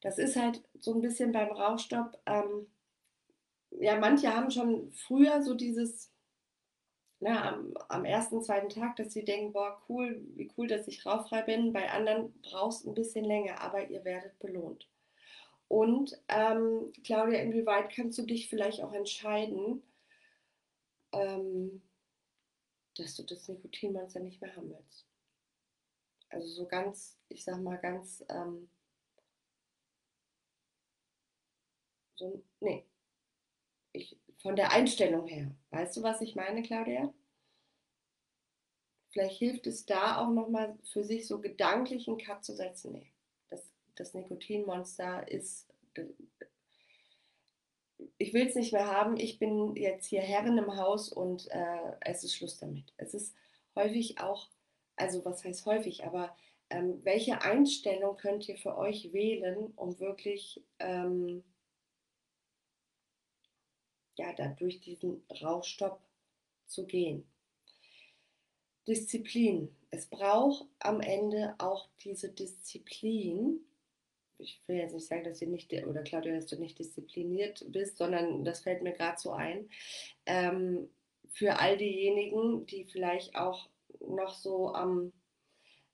Das 0.01 0.17
ist 0.17 0.35
halt 0.35 0.63
so 0.79 0.93
ein 0.93 1.01
bisschen 1.01 1.31
beim 1.31 1.51
Rauchstopp. 1.51 2.19
Ähm, 2.25 2.67
ja, 3.71 3.97
manche 3.97 4.35
haben 4.35 4.51
schon 4.51 4.91
früher 4.91 5.41
so 5.41 5.53
dieses 5.53 6.11
na, 7.19 7.53
am, 7.53 7.73
am, 7.89 8.05
ersten, 8.05 8.43
zweiten 8.43 8.69
Tag, 8.69 8.97
dass 8.97 9.13
sie 9.13 9.23
denken, 9.23 9.53
boah, 9.53 9.81
cool, 9.89 10.21
wie 10.35 10.51
cool, 10.57 10.67
dass 10.67 10.87
ich 10.87 11.05
rauchfrei 11.05 11.41
bin. 11.43 11.73
Bei 11.73 11.89
anderen 11.91 12.33
brauchst 12.41 12.85
du 12.85 12.91
ein 12.91 12.93
bisschen 12.93 13.25
länger, 13.25 13.61
aber 13.61 13.89
ihr 13.89 14.03
werdet 14.03 14.37
belohnt. 14.39 14.87
Und 15.67 16.21
ähm, 16.27 16.91
Claudia, 17.03 17.39
inwieweit 17.39 17.89
kannst 17.89 18.17
du 18.19 18.23
dich 18.23 18.49
vielleicht 18.49 18.81
auch 18.83 18.93
entscheiden, 18.93 19.81
ähm, 21.13 21.81
dass 22.97 23.15
du 23.15 23.23
das 23.23 23.47
Nikotinmonster 23.47 24.19
nicht 24.19 24.41
mehr 24.41 24.55
haben 24.55 24.69
willst? 24.69 25.07
Also 26.35 26.49
so 26.49 26.65
ganz, 26.65 27.17
ich 27.29 27.45
sag 27.45 27.61
mal 27.61 27.77
ganz, 27.77 28.25
ähm, 28.27 28.67
so, 32.15 32.43
nee, 32.59 32.83
ich, 33.93 34.17
von 34.41 34.57
der 34.57 34.73
Einstellung 34.73 35.27
her. 35.27 35.49
Weißt 35.69 35.95
du, 35.95 36.03
was 36.03 36.19
ich 36.19 36.35
meine, 36.35 36.61
Claudia? 36.61 37.13
Vielleicht 39.11 39.37
hilft 39.39 39.65
es 39.65 39.85
da 39.85 40.17
auch 40.17 40.29
nochmal 40.29 40.77
für 40.83 41.05
sich 41.05 41.25
so 41.25 41.39
gedanklich 41.39 42.09
einen 42.09 42.17
Cut 42.17 42.43
zu 42.43 42.53
setzen. 42.53 42.91
Nee, 42.91 43.13
das, 43.49 43.63
das 43.95 44.13
Nikotinmonster 44.13 45.31
ist. 45.31 45.73
Ich 48.17 48.33
will 48.33 48.45
es 48.45 48.55
nicht 48.55 48.73
mehr 48.73 48.87
haben. 48.87 49.15
Ich 49.15 49.39
bin 49.39 49.77
jetzt 49.77 50.07
hier 50.07 50.21
Herrin 50.21 50.57
im 50.57 50.75
Haus 50.75 51.07
und 51.07 51.49
äh, 51.51 51.93
es 52.01 52.25
ist 52.25 52.35
Schluss 52.35 52.57
damit. 52.57 52.91
Es 52.97 53.13
ist 53.13 53.33
häufig 53.73 54.19
auch, 54.19 54.49
also 54.95 55.23
was 55.25 55.43
heißt 55.43 55.65
häufig, 55.65 56.05
aber 56.05 56.35
ähm, 56.69 56.99
welche 57.03 57.41
Einstellung 57.41 58.17
könnt 58.17 58.47
ihr 58.49 58.57
für 58.57 58.77
euch 58.77 59.13
wählen, 59.13 59.71
um 59.75 59.99
wirklich 59.99 60.63
ähm, 60.79 61.43
ja, 64.17 64.33
da 64.33 64.47
durch 64.47 64.79
diesen 64.79 65.23
Rauchstopp 65.41 65.99
zu 66.65 66.85
gehen. 66.85 67.25
Disziplin. 68.87 69.75
Es 69.91 70.07
braucht 70.07 70.67
am 70.79 71.01
Ende 71.01 71.55
auch 71.57 71.89
diese 72.03 72.29
Disziplin. 72.29 73.59
Ich 74.37 74.61
will 74.67 74.77
jetzt 74.77 74.93
nicht 74.93 75.07
sagen, 75.07 75.23
dass 75.23 75.41
ihr 75.41 75.47
nicht, 75.47 75.71
oder 75.73 76.03
Claudia, 76.03 76.35
dass 76.35 76.47
du 76.47 76.57
nicht 76.57 76.77
diszipliniert 76.77 77.65
bist, 77.69 77.97
sondern 77.97 78.43
das 78.43 78.61
fällt 78.61 78.83
mir 78.83 78.93
gerade 78.93 79.19
so 79.19 79.31
ein. 79.31 79.69
Ähm, 80.25 80.89
für 81.31 81.59
all 81.59 81.77
diejenigen, 81.77 82.65
die 82.65 82.85
vielleicht 82.85 83.35
auch 83.35 83.69
noch 84.07 84.33
so 84.33 84.73
am, 84.73 85.13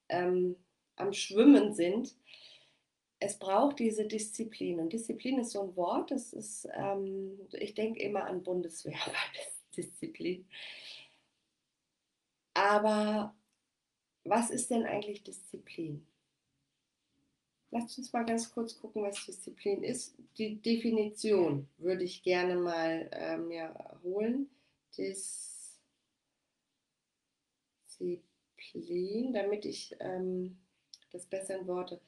ähm, 0.09 0.55
am 0.95 1.13
Schwimmen 1.13 1.73
sind, 1.73 2.15
es 3.19 3.37
braucht 3.37 3.79
diese 3.79 4.07
Disziplin. 4.07 4.79
Und 4.79 4.93
Disziplin 4.93 5.39
ist 5.39 5.51
so 5.51 5.61
ein 5.61 5.75
Wort, 5.75 6.11
das 6.11 6.33
ist, 6.33 6.67
ähm, 6.73 7.39
ich 7.53 7.75
denke 7.75 8.01
immer 8.01 8.25
an 8.25 8.43
Bundeswehr 8.43 8.99
Disziplin. 9.77 10.45
Aber 12.53 13.35
was 14.23 14.49
ist 14.49 14.71
denn 14.71 14.85
eigentlich 14.85 15.23
Disziplin? 15.23 16.05
Lasst 17.69 17.97
uns 17.97 18.11
mal 18.11 18.25
ganz 18.25 18.51
kurz 18.51 18.77
gucken, 18.77 19.03
was 19.03 19.25
Disziplin 19.25 19.83
ist. 19.83 20.15
Die 20.37 20.61
Definition 20.61 21.69
würde 21.77 22.03
ich 22.03 22.21
gerne 22.23 22.55
mal 22.55 23.07
äh, 23.13 23.37
mir 23.37 23.73
holen. 24.03 24.49
Disziplin, 24.97 25.50
damit 29.33 29.65
ich 29.65 29.95
ähm, 29.99 30.57
das 31.11 31.25
besser 31.25 31.59
in 31.59 31.67
Worte 31.67 31.99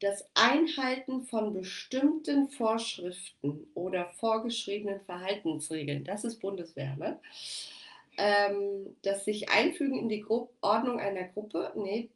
das 0.00 0.26
Einhalten 0.34 1.22
von 1.22 1.52
bestimmten 1.52 2.48
Vorschriften 2.48 3.66
oder 3.74 4.08
vorgeschriebenen 4.14 5.00
Verhaltensregeln, 5.02 6.04
das 6.04 6.24
ist 6.24 6.40
Bundeswehr, 6.40 6.96
ne? 6.96 7.20
Ähm, 8.16 8.96
das 9.02 9.24
sich 9.24 9.50
einfügen 9.50 9.98
in 9.98 10.08
die 10.08 10.20
Gru 10.20 10.48
Ordnung 10.62 10.98
einer 10.98 11.24
Gruppe, 11.24 11.72
nee. 11.76 12.10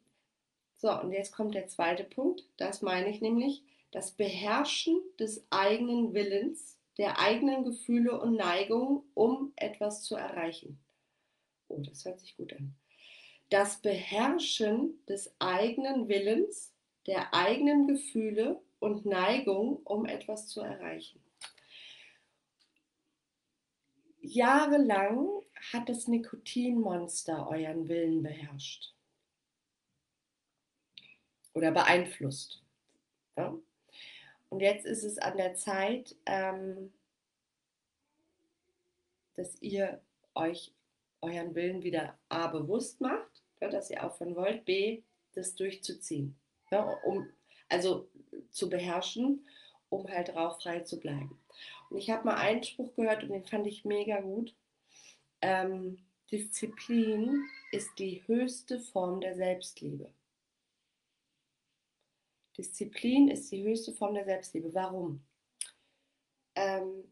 So, 0.77 0.91
und 0.99 1.11
jetzt 1.11 1.31
kommt 1.31 1.55
der 1.55 1.67
zweite 1.67 2.03
Punkt, 2.03 2.43
das 2.57 2.81
meine 2.81 3.09
ich 3.09 3.21
nämlich, 3.21 3.63
das 3.91 4.11
Beherrschen 4.11 4.99
des 5.19 5.45
eigenen 5.51 6.13
Willens, 6.13 6.77
der 6.97 7.19
eigenen 7.19 7.63
Gefühle 7.63 8.19
und 8.19 8.35
Neigungen, 8.35 9.03
um 9.13 9.53
etwas 9.55 10.03
zu 10.03 10.15
erreichen. 10.15 10.79
Oh, 11.67 11.79
das 11.79 12.03
hört 12.05 12.19
sich 12.19 12.35
gut 12.35 12.53
an. 12.53 12.75
Das 13.49 13.81
Beherrschen 13.81 15.03
des 15.07 15.33
eigenen 15.39 16.07
Willens, 16.07 16.73
der 17.07 17.33
eigenen 17.33 17.87
Gefühle 17.87 18.61
und 18.79 19.05
Neigung, 19.05 19.77
um 19.83 20.05
etwas 20.05 20.47
zu 20.47 20.61
erreichen. 20.61 21.21
Jahrelang 24.21 25.29
hat 25.71 25.87
das 25.87 26.07
Nikotinmonster 26.07 27.47
euren 27.47 27.87
Willen 27.87 28.23
beherrscht 28.23 28.93
oder 31.53 31.71
beeinflusst. 31.71 32.63
Ja? 33.37 33.55
Und 34.49 34.59
jetzt 34.59 34.85
ist 34.85 35.03
es 35.03 35.17
an 35.17 35.37
der 35.37 35.55
Zeit, 35.55 36.15
ähm, 36.25 36.93
dass 39.35 39.61
ihr 39.61 40.01
euch 40.33 40.73
euren 41.25 41.55
Willen 41.55 41.83
wieder 41.83 42.17
A 42.29 42.47
bewusst 42.47 43.01
macht, 43.01 43.43
ja, 43.61 43.69
dass 43.69 43.89
ihr 43.89 44.03
aufhören 44.03 44.35
wollt, 44.35 44.65
B, 44.65 45.03
das 45.33 45.55
durchzuziehen 45.55 46.37
ja, 46.71 46.83
um, 47.03 47.27
also 47.69 48.09
zu 48.51 48.69
beherrschen, 48.69 49.47
um 49.89 50.07
halt 50.07 50.35
rauchfrei 50.35 50.81
zu 50.81 50.99
bleiben. 50.99 51.39
Und 51.89 51.97
ich 51.97 52.09
habe 52.09 52.25
mal 52.25 52.35
einen 52.35 52.63
Spruch 52.63 52.95
gehört 52.95 53.23
und 53.23 53.29
den 53.29 53.45
fand 53.45 53.67
ich 53.67 53.85
mega 53.85 54.21
gut. 54.21 54.55
Ähm, 55.41 55.99
Disziplin 56.31 57.43
ist 57.71 57.89
die 57.99 58.23
höchste 58.27 58.79
Form 58.79 59.21
der 59.21 59.35
Selbstliebe. 59.35 60.11
Disziplin 62.57 63.27
ist 63.29 63.51
die 63.51 63.63
höchste 63.63 63.93
Form 63.93 64.15
der 64.15 64.25
Selbstliebe. 64.25 64.73
Warum? 64.73 65.23
Ähm, 66.55 67.03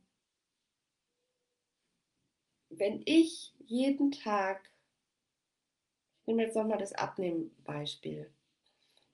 wenn 2.79 3.01
ich 3.05 3.53
jeden 3.59 4.11
Tag, 4.11 4.69
ich 6.21 6.27
nehme 6.27 6.43
jetzt 6.43 6.55
nochmal 6.55 6.77
das 6.77 6.93
Abnehmen-Beispiel, 6.93 8.29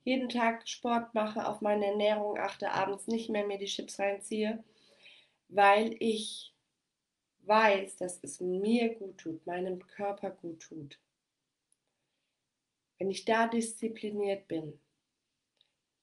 jeden 0.03 0.29
Tag 0.29 0.67
Sport 0.67 1.13
mache, 1.13 1.47
auf 1.47 1.61
meine 1.61 1.85
Ernährung 1.85 2.37
achte, 2.37 2.71
abends 2.71 3.07
nicht 3.07 3.29
mehr 3.29 3.45
mir 3.45 3.57
die 3.57 3.65
Chips 3.65 3.99
reinziehe, 3.99 4.63
weil 5.49 5.95
ich 5.99 6.53
weiß, 7.41 7.97
dass 7.97 8.19
es 8.21 8.39
mir 8.39 8.95
gut 8.95 9.17
tut, 9.17 9.45
meinem 9.45 9.85
Körper 9.87 10.31
gut 10.31 10.61
tut. 10.61 10.99
Wenn 12.97 13.09
ich 13.09 13.25
da 13.25 13.47
diszipliniert 13.47 14.47
bin, 14.47 14.79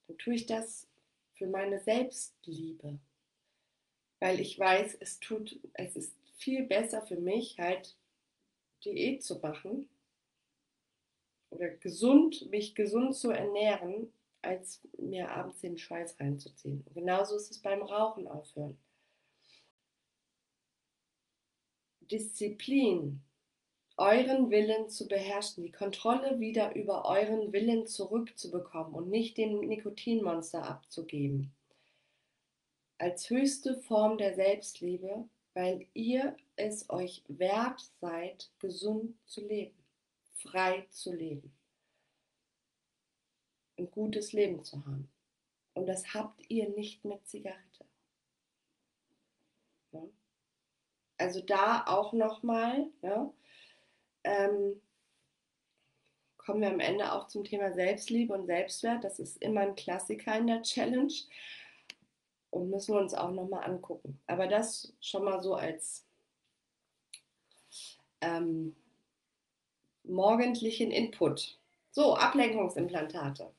dann 0.07 0.17
tue 0.17 0.35
ich 0.35 0.45
das 0.45 0.87
für 1.35 1.47
meine 1.47 1.79
Selbstliebe, 1.79 2.99
weil 4.19 4.39
ich 4.39 4.57
weiß, 4.57 4.97
es 4.99 5.19
tut, 5.19 5.59
es 5.73 5.95
ist 5.95 6.15
viel 6.37 6.63
besser 6.65 7.01
für 7.01 7.17
mich, 7.17 7.57
halt 7.59 7.97
Diät 8.85 9.23
zu 9.23 9.39
machen 9.39 9.89
oder 11.49 11.69
gesund, 11.69 12.49
mich 12.49 12.75
gesund 12.75 13.15
zu 13.15 13.31
ernähren, 13.31 14.13
als 14.41 14.81
mir 14.97 15.31
abends 15.31 15.61
den 15.61 15.77
Schweiß 15.77 16.19
reinzuziehen. 16.19 16.83
Und 16.85 16.93
genauso 16.93 17.35
ist 17.35 17.51
es 17.51 17.61
beim 17.61 17.81
Rauchen 17.81 18.27
aufhören. 18.27 18.77
Disziplin, 22.01 23.21
euren 23.97 24.49
Willen 24.49 24.89
zu 24.89 25.07
beherrschen, 25.07 25.63
die 25.63 25.71
Kontrolle 25.71 26.39
wieder 26.39 26.75
über 26.75 27.05
euren 27.05 27.51
Willen 27.51 27.87
zurückzubekommen 27.87 28.93
und 28.93 29.09
nicht 29.09 29.37
dem 29.37 29.59
Nikotinmonster 29.59 30.63
abzugeben. 30.63 31.53
Als 32.99 33.29
höchste 33.29 33.81
Form 33.81 34.17
der 34.17 34.35
Selbstliebe, 34.35 35.27
weil 35.57 35.87
ihr 35.93 36.35
es 36.55 36.87
euch 36.89 37.23
wert 37.27 37.81
seid, 37.99 38.51
gesund 38.59 39.15
zu 39.25 39.41
leben 39.41 39.77
frei 40.37 40.87
zu 40.89 41.13
leben. 41.13 41.53
Ein 43.77 43.91
gutes 43.91 44.33
Leben 44.33 44.63
zu 44.63 44.85
haben. 44.85 45.09
Und 45.73 45.85
das 45.85 46.13
habt 46.13 46.49
ihr 46.49 46.69
nicht 46.69 47.05
mit 47.05 47.27
Zigarette. 47.27 47.85
Ja? 49.91 50.03
Also 51.17 51.41
da 51.41 51.85
auch 51.85 52.13
nochmal, 52.13 52.89
ja, 53.01 53.31
ähm, 54.23 54.81
kommen 56.37 56.61
wir 56.61 56.69
am 56.69 56.79
Ende 56.79 57.11
auch 57.11 57.27
zum 57.27 57.43
Thema 57.43 57.73
Selbstliebe 57.73 58.33
und 58.33 58.45
Selbstwert. 58.45 59.03
Das 59.03 59.19
ist 59.19 59.41
immer 59.41 59.61
ein 59.61 59.75
Klassiker 59.75 60.37
in 60.37 60.47
der 60.47 60.61
Challenge 60.61 61.13
und 62.49 62.69
müssen 62.69 62.93
wir 62.93 63.01
uns 63.01 63.13
auch 63.13 63.31
nochmal 63.31 63.63
angucken. 63.63 64.19
Aber 64.27 64.47
das 64.47 64.93
schon 65.01 65.23
mal 65.23 65.41
so 65.41 65.55
als 65.55 66.05
ähm, 68.21 68.75
morgendlichen 70.03 70.91
Input. 70.91 71.59
So, 71.91 72.15
Ablenkungsimplantate. 72.15 73.51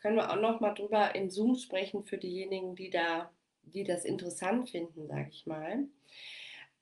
Können 0.00 0.16
wir 0.16 0.30
auch 0.30 0.36
noch 0.40 0.60
mal 0.60 0.74
drüber 0.74 1.14
in 1.14 1.30
Zoom 1.30 1.56
sprechen 1.56 2.04
für 2.04 2.16
diejenigen, 2.16 2.74
die 2.74 2.88
da, 2.88 3.30
die 3.62 3.84
das 3.84 4.04
interessant 4.04 4.70
finden, 4.70 5.06
sage 5.06 5.28
ich 5.30 5.46
mal. 5.46 5.86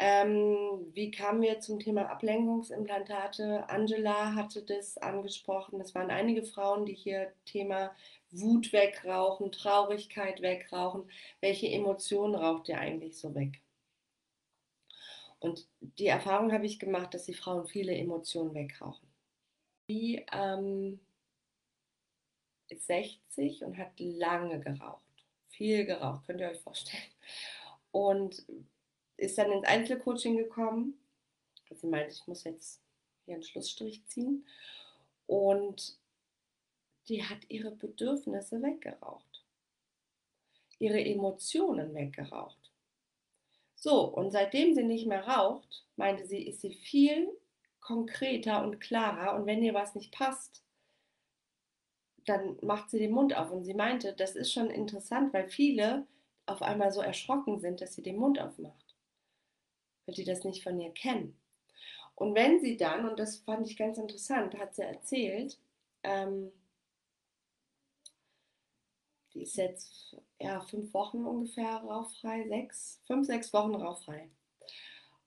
Ähm, 0.00 0.86
wie 0.92 1.10
kamen 1.10 1.42
wir 1.42 1.58
zum 1.60 1.80
Thema 1.80 2.08
Ablenkungsimplantate? 2.08 3.68
Angela 3.68 4.34
hatte 4.34 4.62
das 4.62 4.96
angesprochen. 4.98 5.80
Es 5.80 5.94
waren 5.94 6.10
einige 6.10 6.44
Frauen, 6.44 6.86
die 6.86 6.94
hier 6.94 7.32
Thema 7.46 7.90
Wut 8.30 8.72
wegrauchen, 8.72 9.50
Traurigkeit 9.50 10.40
wegrauchen. 10.40 11.10
Welche 11.40 11.68
Emotionen 11.68 12.36
raucht 12.36 12.68
ihr 12.68 12.78
eigentlich 12.78 13.18
so 13.18 13.34
weg? 13.34 13.60
Und 15.40 15.66
die 15.80 16.06
Erfahrung 16.06 16.52
habe 16.52 16.66
ich 16.66 16.78
gemacht, 16.78 17.14
dass 17.14 17.24
die 17.24 17.34
Frauen 17.34 17.66
viele 17.66 17.94
Emotionen 17.94 18.54
wegrauchen. 18.54 19.06
Die 19.88 20.24
ähm, 20.32 21.00
ist 22.68 22.86
60 22.86 23.64
und 23.64 23.78
hat 23.78 23.92
lange 23.98 24.60
geraucht. 24.60 25.02
Viel 25.48 25.84
geraucht, 25.86 26.24
könnt 26.26 26.40
ihr 26.40 26.50
euch 26.50 26.60
vorstellen. 26.60 27.02
Und 27.90 28.44
ist 29.18 29.36
dann 29.36 29.52
ins 29.52 29.66
Einzelcoaching 29.66 30.36
gekommen. 30.36 30.98
Sie 31.70 31.86
meinte, 31.86 32.14
ich 32.14 32.26
muss 32.26 32.44
jetzt 32.44 32.80
hier 33.24 33.34
einen 33.34 33.42
Schlussstrich 33.42 34.06
ziehen. 34.06 34.46
Und 35.26 35.98
die 37.08 37.24
hat 37.24 37.38
ihre 37.48 37.72
Bedürfnisse 37.72 38.62
weggeraucht. 38.62 39.44
Ihre 40.78 41.04
Emotionen 41.04 41.94
weggeraucht. 41.94 42.72
So, 43.74 44.04
und 44.04 44.30
seitdem 44.30 44.74
sie 44.74 44.84
nicht 44.84 45.06
mehr 45.06 45.26
raucht, 45.26 45.84
meinte 45.96 46.26
sie, 46.26 46.46
ist 46.46 46.60
sie 46.60 46.72
viel 46.72 47.28
konkreter 47.80 48.62
und 48.62 48.80
klarer. 48.80 49.34
Und 49.34 49.46
wenn 49.46 49.62
ihr 49.62 49.74
was 49.74 49.94
nicht 49.94 50.12
passt, 50.12 50.62
dann 52.24 52.56
macht 52.62 52.90
sie 52.90 52.98
den 52.98 53.12
Mund 53.12 53.36
auf. 53.36 53.50
Und 53.50 53.64
sie 53.64 53.74
meinte, 53.74 54.12
das 54.12 54.36
ist 54.36 54.52
schon 54.52 54.70
interessant, 54.70 55.32
weil 55.32 55.48
viele 55.48 56.06
auf 56.46 56.62
einmal 56.62 56.92
so 56.92 57.00
erschrocken 57.00 57.58
sind, 57.58 57.80
dass 57.80 57.94
sie 57.94 58.02
den 58.02 58.16
Mund 58.16 58.38
aufmacht 58.38 58.87
weil 60.08 60.14
die 60.14 60.24
das 60.24 60.42
nicht 60.42 60.62
von 60.62 60.80
ihr 60.80 60.90
kennen. 60.90 61.38
Und 62.14 62.34
wenn 62.34 62.60
sie 62.60 62.78
dann, 62.78 63.06
und 63.06 63.18
das 63.18 63.36
fand 63.36 63.68
ich 63.68 63.76
ganz 63.76 63.98
interessant, 63.98 64.58
hat 64.58 64.74
sie 64.74 64.82
erzählt, 64.82 65.58
ähm, 66.02 66.50
die 69.34 69.42
ist 69.42 69.56
jetzt 69.56 70.16
ja 70.40 70.60
fünf 70.62 70.92
Wochen 70.94 71.26
ungefähr 71.26 71.76
rauffrei, 71.76 72.48
sechs, 72.48 73.02
fünf, 73.06 73.26
sechs 73.26 73.52
Wochen 73.52 73.74
rauffrei. 73.74 74.30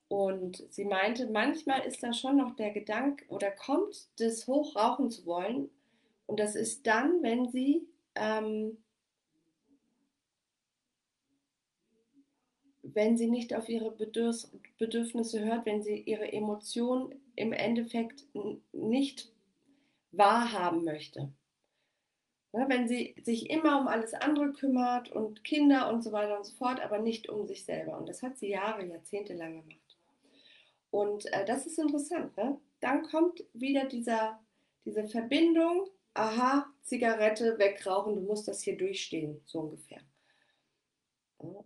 Und 0.08 0.64
sie 0.72 0.86
meinte, 0.86 1.28
manchmal 1.28 1.86
ist 1.86 2.02
da 2.02 2.12
schon 2.12 2.38
noch 2.38 2.56
der 2.56 2.72
Gedanke 2.72 3.24
oder 3.30 3.52
kommt 3.52 4.08
das 4.20 4.48
hoch 4.48 4.76
rauchen 4.76 5.12
zu 5.12 5.26
wollen. 5.28 5.70
Und 6.26 6.40
das 6.40 6.56
ist 6.56 6.88
dann, 6.88 7.22
wenn 7.22 7.50
sie 7.52 7.88
ähm, 8.16 8.84
wenn 12.94 13.18
sie 13.18 13.28
nicht 13.28 13.54
auf 13.54 13.70
ihre 13.70 13.92
Bedürfnisse 13.92 15.44
hört, 15.44 15.66
wenn 15.66 15.82
sie 15.82 16.00
ihre 16.00 16.32
Emotionen 16.32 17.16
im 17.36 17.54
Endeffekt 17.54 18.26
nicht 18.74 19.32
wahrhaben 20.12 20.84
möchte. 20.84 21.32
Ja, 22.54 22.68
wenn 22.68 22.88
sie 22.88 23.16
sich 23.24 23.50
immer 23.50 23.80
um 23.80 23.88
alles 23.88 24.14
andere 24.14 24.52
kümmert 24.52 25.10
und 25.10 25.44
Kinder 25.46 25.90
und 25.90 26.04
so 26.04 26.12
weiter 26.12 26.38
und 26.38 26.46
so 26.46 26.54
fort, 26.54 26.82
aber 26.82 27.00
nicht 27.00 27.30
um 27.30 27.48
sich 27.48 27.64
selber. 27.64 27.98
Und 27.98 28.10
das 28.10 28.22
hat 28.22 28.38
sie 28.38 28.50
Jahre, 28.50 28.86
Jahrzehnte 28.86 29.34
lang 29.34 29.62
gemacht. 29.62 29.98
Und 30.90 31.32
äh, 31.32 31.46
das 31.46 31.66
ist 31.66 31.80
interessant. 31.80 32.36
Ne? 32.36 32.60
Dann 32.82 33.04
kommt 33.04 33.46
wieder 33.54 33.86
dieser, 33.86 34.38
diese 34.84 35.08
Verbindung, 35.08 35.88
aha, 36.14 36.66
Zigarette 36.84 37.58
wegrauchen, 37.58 38.16
du 38.16 38.22
musst 38.22 38.50
das 38.50 38.62
hier 38.62 38.76
durchstehen, 38.76 39.40
so 39.46 39.62
ungefähr. 39.62 40.02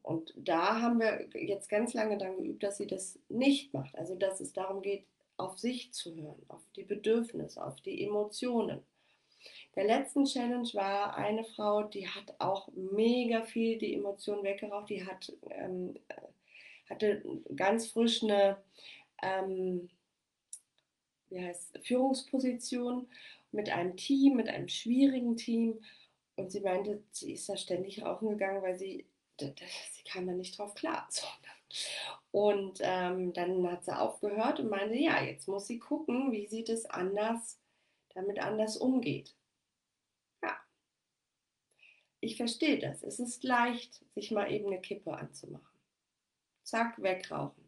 Und 0.03 0.33
da 0.37 0.81
haben 0.81 0.99
wir 0.99 1.27
jetzt 1.33 1.69
ganz 1.69 1.93
lange 1.93 2.17
dann 2.17 2.37
geübt, 2.37 2.63
dass 2.63 2.77
sie 2.77 2.87
das 2.87 3.19
nicht 3.29 3.73
macht. 3.73 3.97
Also 3.97 4.15
dass 4.15 4.39
es 4.39 4.53
darum 4.53 4.81
geht, 4.81 5.05
auf 5.37 5.57
sich 5.57 5.91
zu 5.93 6.15
hören, 6.15 6.41
auf 6.47 6.61
die 6.75 6.83
Bedürfnisse, 6.83 7.63
auf 7.63 7.81
die 7.81 8.03
Emotionen. 8.03 8.81
Der 9.75 9.83
letzten 9.83 10.25
Challenge 10.25 10.69
war 10.73 11.17
eine 11.17 11.43
Frau, 11.43 11.83
die 11.83 12.07
hat 12.07 12.35
auch 12.39 12.69
mega 12.73 13.43
viel 13.43 13.77
die 13.77 13.93
Emotionen 13.93 14.43
weggeraucht. 14.43 14.89
Die 14.89 15.05
hat, 15.05 15.33
ähm, 15.49 15.99
hatte 16.89 17.21
ganz 17.55 17.87
frisch 17.87 18.23
eine 18.23 18.57
ähm, 19.21 19.89
wie 21.29 21.41
heißt, 21.41 21.79
Führungsposition 21.83 23.07
mit 23.51 23.69
einem 23.69 23.97
Team, 23.97 24.35
mit 24.35 24.47
einem 24.47 24.67
schwierigen 24.67 25.35
Team. 25.35 25.81
Und 26.35 26.51
sie 26.51 26.61
meinte, 26.61 27.01
sie 27.11 27.33
ist 27.33 27.47
da 27.49 27.57
ständig 27.57 28.03
rauchen 28.03 28.29
gegangen, 28.29 28.61
weil 28.61 28.77
sie 28.77 29.05
sie 29.39 30.03
kam 30.03 30.27
da 30.27 30.33
nicht 30.33 30.57
drauf 30.57 30.73
klar. 30.75 31.07
So. 31.69 31.81
Und 32.31 32.79
ähm, 32.81 33.33
dann 33.33 33.69
hat 33.69 33.85
sie 33.85 33.97
aufgehört 33.97 34.59
und 34.59 34.69
meinte, 34.69 34.95
ja, 34.95 35.21
jetzt 35.23 35.47
muss 35.47 35.67
sie 35.67 35.79
gucken, 35.79 36.31
wie 36.31 36.47
sie 36.47 36.63
das 36.63 36.85
anders, 36.85 37.59
damit 38.13 38.39
anders 38.39 38.77
umgeht. 38.77 39.35
Ja, 40.43 40.57
ich 42.19 42.37
verstehe 42.37 42.79
das. 42.79 43.03
Es 43.03 43.19
ist 43.19 43.43
leicht, 43.43 44.05
sich 44.15 44.31
mal 44.31 44.51
eben 44.51 44.67
eine 44.67 44.79
Kippe 44.79 45.13
anzumachen. 45.13 45.79
Zack, 46.63 47.01
wegrauchen. 47.01 47.63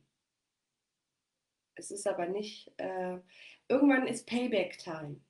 Es 1.76 1.92
ist 1.92 2.08
aber 2.08 2.28
nicht, 2.28 2.72
äh, 2.78 3.20
irgendwann 3.68 4.08
ist 4.08 4.28
Payback-Time. 4.28 5.22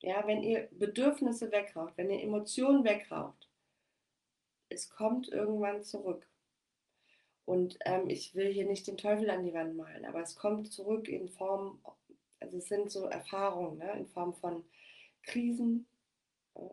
Ja, 0.00 0.26
wenn 0.26 0.42
ihr 0.42 0.68
Bedürfnisse 0.72 1.52
wegraucht, 1.52 1.96
wenn 1.96 2.10
ihr 2.10 2.22
Emotionen 2.22 2.84
wegraucht, 2.84 3.45
es 4.68 4.90
kommt 4.90 5.28
irgendwann 5.28 5.82
zurück. 5.82 6.26
Und 7.44 7.78
ähm, 7.84 8.08
ich 8.08 8.34
will 8.34 8.52
hier 8.52 8.66
nicht 8.66 8.86
den 8.86 8.96
Teufel 8.96 9.30
an 9.30 9.44
die 9.44 9.54
Wand 9.54 9.76
malen, 9.76 10.04
aber 10.04 10.20
es 10.20 10.34
kommt 10.34 10.72
zurück 10.72 11.08
in 11.08 11.28
Form, 11.28 11.80
also 12.40 12.58
es 12.58 12.66
sind 12.66 12.90
so 12.90 13.06
Erfahrungen, 13.06 13.78
ne, 13.78 13.92
in 13.92 14.06
Form 14.08 14.34
von 14.34 14.64
Krisen, 15.22 15.86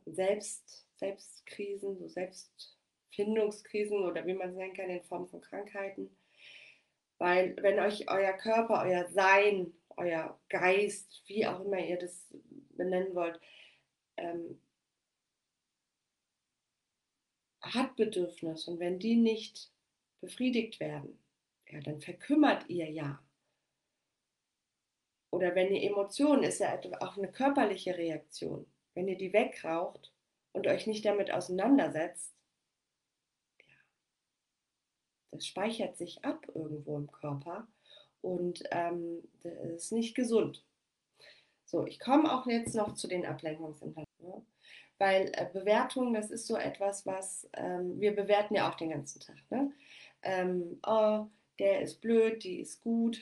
Selbst, 0.06 0.88
Selbstkrisen, 0.96 2.00
so 2.00 2.08
Selbstfindungskrisen 2.08 4.04
oder 4.04 4.26
wie 4.26 4.34
man 4.34 4.50
es 4.50 4.56
nennen 4.56 4.74
kann, 4.74 4.90
in 4.90 5.04
Form 5.04 5.28
von 5.28 5.42
Krankheiten. 5.42 6.10
Weil 7.20 7.56
wenn 7.62 7.80
euch 7.80 8.10
euer 8.10 8.34
Körper, 8.34 8.84
euer 8.84 9.08
Sein, 9.10 9.74
euer 9.96 10.40
Geist, 10.50 11.22
wie 11.28 11.46
auch 11.46 11.64
immer 11.64 11.80
ihr 11.80 12.00
das 12.00 12.34
benennen 12.72 13.14
wollt, 13.14 13.40
ähm, 14.18 14.60
hat 17.64 17.96
Bedürfnisse 17.96 18.72
und 18.72 18.80
wenn 18.80 19.00
die 19.00 19.16
nicht 19.16 19.72
befriedigt 20.22 20.80
werden, 20.80 21.20
ja, 21.70 21.80
dann 21.82 22.02
verkümmert 22.02 22.70
ihr 22.70 22.90
ja. 22.90 23.24
Oder 25.32 25.56
wenn 25.56 25.74
ihr 25.74 25.90
Emotionen, 25.90 26.44
ist 26.44 26.60
ja 26.60 26.80
auch 27.00 27.18
eine 27.18 27.32
körperliche 27.32 27.98
Reaktion. 27.98 28.72
Wenn 28.94 29.08
ihr 29.08 29.18
die 29.18 29.34
wegraucht 29.34 30.14
und 30.52 30.68
euch 30.68 30.86
nicht 30.86 31.06
damit 31.06 31.32
auseinandersetzt, 31.32 32.36
ja, 33.60 33.76
das 35.32 35.48
speichert 35.48 35.98
sich 35.98 36.24
ab 36.24 36.46
irgendwo 36.54 36.98
im 36.98 37.12
Körper 37.12 37.68
und 38.22 38.64
ähm, 38.72 39.28
das 39.42 39.54
ist 39.54 39.92
nicht 39.92 40.16
gesund. 40.16 40.64
So, 41.66 41.88
ich 41.88 42.00
komme 42.00 42.32
auch 42.32 42.46
jetzt 42.46 42.76
noch 42.76 42.94
zu 42.94 43.08
den 43.08 43.26
Ablenkungsimplantaten. 43.26 44.53
Weil 45.04 45.34
äh, 45.34 45.48
Bewertung, 45.52 46.14
das 46.14 46.32
ist 46.32 46.48
so 46.48 46.56
etwas, 46.56 47.06
was 47.06 47.50
ähm, 47.58 48.00
wir 48.00 48.16
bewerten 48.16 48.56
ja 48.56 48.70
auch 48.70 48.76
den 48.76 48.92
ganzen 48.92 49.20
Tag. 49.20 49.36
Ne? 49.50 49.74
Ähm, 50.22 50.80
oh, 50.88 51.26
der 51.60 51.82
ist 51.82 52.00
blöd, 52.00 52.42
die 52.46 52.62
ist 52.62 52.82
gut, 52.82 53.22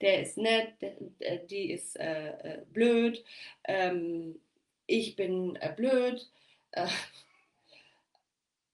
der 0.00 0.20
ist 0.22 0.36
nett, 0.38 0.72
der, 0.80 1.36
die 1.36 1.70
ist 1.70 1.96
äh, 2.00 2.30
äh, 2.30 2.62
blöd, 2.72 3.24
ähm, 3.62 4.40
ich 4.88 5.14
bin 5.14 5.54
äh, 5.60 5.72
blöd, 5.72 6.28
äh, 6.72 6.88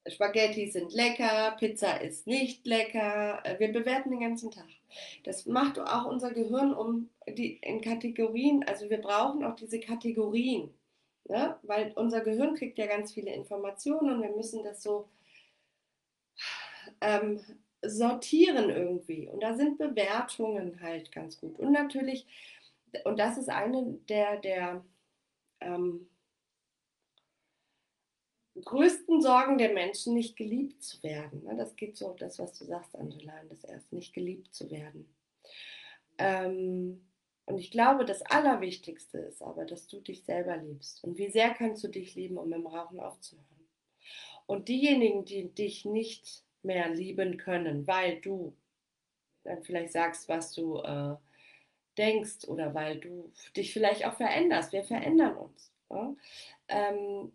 Spaghetti 0.06 0.70
sind 0.70 0.94
lecker, 0.94 1.54
Pizza 1.58 2.00
ist 2.00 2.26
nicht 2.26 2.66
lecker. 2.66 3.44
Äh, 3.44 3.58
wir 3.58 3.70
bewerten 3.70 4.10
den 4.10 4.20
ganzen 4.20 4.50
Tag. 4.50 4.68
Das 5.24 5.44
macht 5.44 5.78
auch 5.78 6.06
unser 6.06 6.32
Gehirn 6.32 6.72
um 6.72 7.10
die 7.28 7.58
in 7.60 7.82
Kategorien. 7.82 8.64
Also 8.66 8.88
wir 8.88 9.02
brauchen 9.02 9.44
auch 9.44 9.56
diese 9.56 9.78
Kategorien. 9.78 10.72
Ne? 11.26 11.58
Weil 11.62 11.92
unser 11.96 12.20
Gehirn 12.20 12.54
kriegt 12.54 12.78
ja 12.78 12.86
ganz 12.86 13.12
viele 13.12 13.32
Informationen 13.32 14.14
und 14.14 14.22
wir 14.22 14.36
müssen 14.36 14.62
das 14.62 14.82
so 14.82 15.08
ähm, 17.00 17.40
sortieren 17.82 18.70
irgendwie. 18.70 19.28
Und 19.28 19.42
da 19.42 19.54
sind 19.54 19.78
Bewertungen 19.78 20.80
halt 20.80 21.12
ganz 21.12 21.40
gut. 21.40 21.58
Und 21.58 21.72
natürlich, 21.72 22.26
und 23.04 23.18
das 23.18 23.38
ist 23.38 23.48
eine 23.48 23.98
der, 24.08 24.38
der 24.38 24.84
ähm, 25.60 26.08
größten 28.62 29.20
Sorgen 29.20 29.58
der 29.58 29.72
Menschen, 29.72 30.14
nicht 30.14 30.36
geliebt 30.36 30.82
zu 30.82 31.02
werden. 31.02 31.42
Ne? 31.44 31.56
Das 31.56 31.74
geht 31.76 31.96
so, 31.96 32.14
das, 32.18 32.38
was 32.38 32.56
du 32.58 32.64
sagst, 32.64 32.94
Angela, 32.96 33.34
das 33.48 33.64
erst, 33.64 33.92
nicht 33.92 34.12
geliebt 34.12 34.54
zu 34.54 34.70
werden. 34.70 35.12
Ähm, 36.18 37.04
und 37.46 37.58
ich 37.58 37.70
glaube, 37.70 38.04
das 38.04 38.22
Allerwichtigste 38.22 39.18
ist 39.18 39.42
aber, 39.42 39.64
dass 39.66 39.86
du 39.86 40.00
dich 40.00 40.24
selber 40.24 40.56
liebst. 40.56 41.04
Und 41.04 41.18
wie 41.18 41.28
sehr 41.28 41.52
kannst 41.52 41.84
du 41.84 41.88
dich 41.88 42.14
lieben, 42.14 42.38
um 42.38 42.52
im 42.52 42.66
Rauchen 42.66 43.00
aufzuhören? 43.00 43.44
Und 44.46 44.68
diejenigen, 44.68 45.24
die 45.24 45.48
dich 45.48 45.84
nicht 45.84 46.42
mehr 46.62 46.88
lieben 46.88 47.36
können, 47.36 47.86
weil 47.86 48.20
du 48.20 48.54
dann 49.42 49.62
vielleicht 49.62 49.92
sagst, 49.92 50.28
was 50.28 50.52
du 50.52 50.78
äh, 50.78 51.16
denkst 51.98 52.48
oder 52.48 52.74
weil 52.74 52.98
du 52.98 53.30
dich 53.56 53.72
vielleicht 53.72 54.06
auch 54.06 54.14
veränderst. 54.14 54.72
Wir 54.72 54.84
verändern 54.84 55.36
uns. 55.36 55.70
Ja? 55.90 56.16
Ähm, 56.68 57.32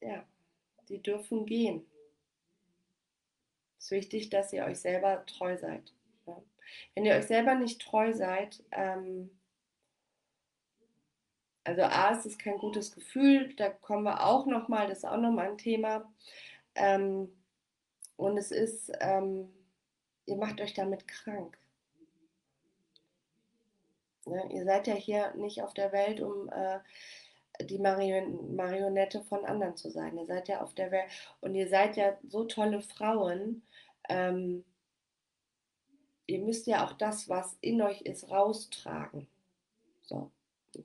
ja, 0.00 0.24
die 0.88 1.02
dürfen 1.02 1.46
gehen. 1.46 1.86
Es 3.78 3.86
ist 3.86 3.90
wichtig, 3.92 4.30
dass 4.30 4.52
ihr 4.52 4.64
euch 4.64 4.80
selber 4.80 5.24
treu 5.26 5.56
seid. 5.56 5.92
Wenn 6.94 7.04
ihr 7.04 7.14
euch 7.14 7.26
selber 7.26 7.54
nicht 7.54 7.80
treu 7.80 8.12
seid, 8.12 8.62
ähm, 8.72 9.30
also 11.64 11.82
A, 11.82 12.10
ist 12.10 12.26
es 12.26 12.38
kein 12.38 12.58
gutes 12.58 12.92
Gefühl, 12.92 13.54
da 13.56 13.70
kommen 13.70 14.04
wir 14.04 14.26
auch 14.26 14.46
nochmal, 14.46 14.88
das 14.88 14.98
ist 14.98 15.04
auch 15.04 15.18
nochmal 15.18 15.50
ein 15.50 15.58
Thema. 15.58 16.10
Ähm, 16.74 17.28
und 18.16 18.36
es 18.36 18.50
ist, 18.50 18.92
ähm, 19.00 19.52
ihr 20.26 20.36
macht 20.36 20.60
euch 20.60 20.74
damit 20.74 21.06
krank. 21.06 21.58
Ja, 24.26 24.46
ihr 24.50 24.64
seid 24.64 24.86
ja 24.86 24.94
hier 24.94 25.34
nicht 25.34 25.62
auf 25.62 25.74
der 25.74 25.92
Welt, 25.92 26.20
um 26.20 26.48
äh, 26.50 26.80
die 27.64 27.78
Marion 27.78 28.54
Marionette 28.54 29.22
von 29.22 29.44
anderen 29.44 29.76
zu 29.76 29.90
sein. 29.90 30.16
Ihr 30.18 30.26
seid 30.26 30.48
ja 30.48 30.60
auf 30.62 30.74
der 30.74 30.90
Welt 30.90 31.10
und 31.40 31.54
ihr 31.54 31.68
seid 31.68 31.96
ja 31.96 32.16
so 32.28 32.44
tolle 32.44 32.80
Frauen. 32.80 33.62
Ähm, 34.08 34.64
ihr 36.30 36.38
müsst 36.38 36.66
ja 36.66 36.86
auch 36.86 36.92
das, 36.92 37.28
was 37.28 37.56
in 37.60 37.82
euch 37.82 38.02
ist, 38.02 38.30
raustragen. 38.30 39.26
So, 40.02 40.30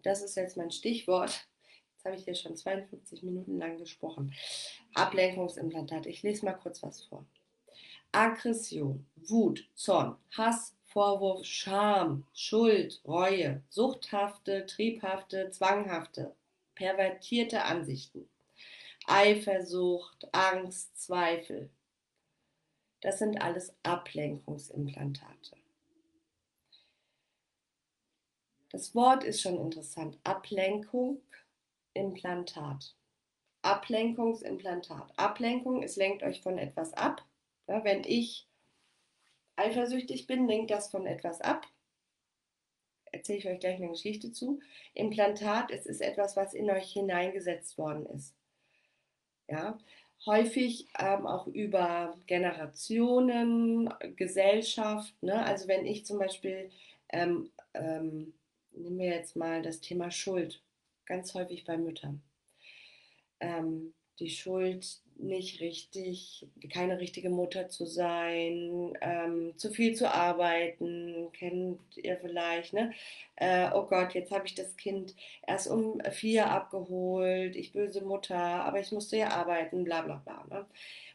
das 0.02 0.24
ist 0.24 0.36
jetzt 0.36 0.58
mein 0.58 0.72
Stichwort. 0.72 1.48
Jetzt 1.94 2.06
habe 2.06 2.16
ich 2.16 2.26
hier 2.26 2.36
schon 2.36 2.56
52 2.56 3.24
Minuten 3.24 3.58
lang 3.60 3.78
gesprochen. 3.78 4.34
Ablenkungsimplantat. 4.96 6.08
Ich 6.08 6.24
lese 6.24 6.46
mal 6.46 6.54
kurz 6.54 6.82
was 6.82 7.04
vor. 7.06 7.26
Aggression, 8.12 9.06
Wut, 9.16 9.68
Zorn, 9.76 10.16
Hass, 10.36 10.76
Vorwurf, 10.86 11.46
Scham, 11.46 12.26
Schuld, 12.34 13.02
Reue, 13.06 13.62
suchthafte, 13.70 14.66
triebhafte, 14.66 15.52
zwanghafte, 15.52 16.34
pervertierte 16.76 17.64
Ansichten, 17.64 18.30
Eifersucht, 19.06 20.28
Angst, 20.34 20.98
Zweifel. 20.98 21.70
Das 23.06 23.20
sind 23.20 23.40
alles 23.40 23.72
Ablenkungsimplantate. 23.84 25.56
Das 28.72 28.96
Wort 28.96 29.24
ist 29.24 29.42
schon 29.42 29.60
interessant. 29.60 30.18
Ablenkung, 30.24 31.22
Implantat. 31.94 32.96
Ablenkungsimplantat. 33.62 35.14
Ablenkung, 35.20 35.84
es 35.84 35.98
lenkt 35.98 36.24
euch 36.24 36.42
von 36.42 36.58
etwas 36.58 36.94
ab. 36.94 37.24
Ja, 37.68 37.84
wenn 37.84 38.04
ich 38.06 38.50
eifersüchtig 39.56 40.26
bin, 40.26 40.48
lenkt 40.48 40.72
das 40.72 40.90
von 40.90 41.06
etwas 41.06 41.42
ab 41.42 41.68
erzähle 43.12 43.38
ich 43.38 43.48
euch 43.48 43.60
gleich 43.62 43.78
eine 43.78 43.92
Geschichte 43.92 44.34
zu. 44.34 44.60
Implantat, 44.94 45.72
es 45.72 45.86
ist 45.86 46.02
etwas, 46.02 46.36
was 46.36 46.54
in 46.54 46.70
euch 46.70 46.92
hineingesetzt 46.92 47.78
worden 47.78 48.06
ist. 48.08 48.36
Ja, 49.48 49.78
häufig 50.26 50.88
ähm, 50.98 51.26
auch 51.28 51.48
über 51.48 52.18
Generationen, 52.28 53.94
Gesellschaft. 54.16 55.14
Ne? 55.22 55.44
Also 55.46 55.68
wenn 55.68 55.86
ich 55.86 56.06
zum 56.06 56.20
Beispiel, 56.20 56.70
ähm, 57.10 57.50
ähm, 57.74 58.34
nehmen 58.72 58.98
wir 58.98 59.08
jetzt 59.08 59.36
mal 59.36 59.62
das 59.62 59.82
Thema 59.82 60.12
Schuld, 60.12 60.62
ganz 61.06 61.34
häufig 61.34 61.66
bei 61.66 61.78
Müttern. 61.78 62.22
Ähm, 63.40 63.94
die 64.20 64.30
Schuld 64.30 65.02
nicht 65.18 65.62
richtig, 65.62 66.48
keine 66.72 67.00
richtige 67.00 67.30
Mutter 67.30 67.70
zu 67.70 67.86
sein, 67.86 68.98
ähm, 69.02 69.54
zu 69.58 69.72
viel 69.72 69.96
zu 69.96 70.14
arbeiten, 70.14 71.32
kennt 71.34 71.80
ihr 71.98 72.18
vielleicht, 72.18 72.74
ne? 72.74 72.92
Äh, 73.36 73.70
oh 73.74 73.86
Gott, 73.86 74.14
jetzt 74.14 74.32
habe 74.32 74.46
ich 74.48 74.56
das 74.56 74.76
Kind 74.78 75.16
erst 75.48 75.68
um 75.68 76.02
vier 76.12 76.50
abgeholt, 76.50 77.56
ich 77.56 77.74
böse 77.74 78.04
Mutter, 78.04 78.38
aber 78.38 78.80
ich 78.80 78.92
musste 78.92 79.18
ja 79.18 79.30
arbeiten, 79.30 79.84
bla 79.84 80.02
bla 80.02 80.18
bla. 80.26 80.46
Ne? 80.50 80.66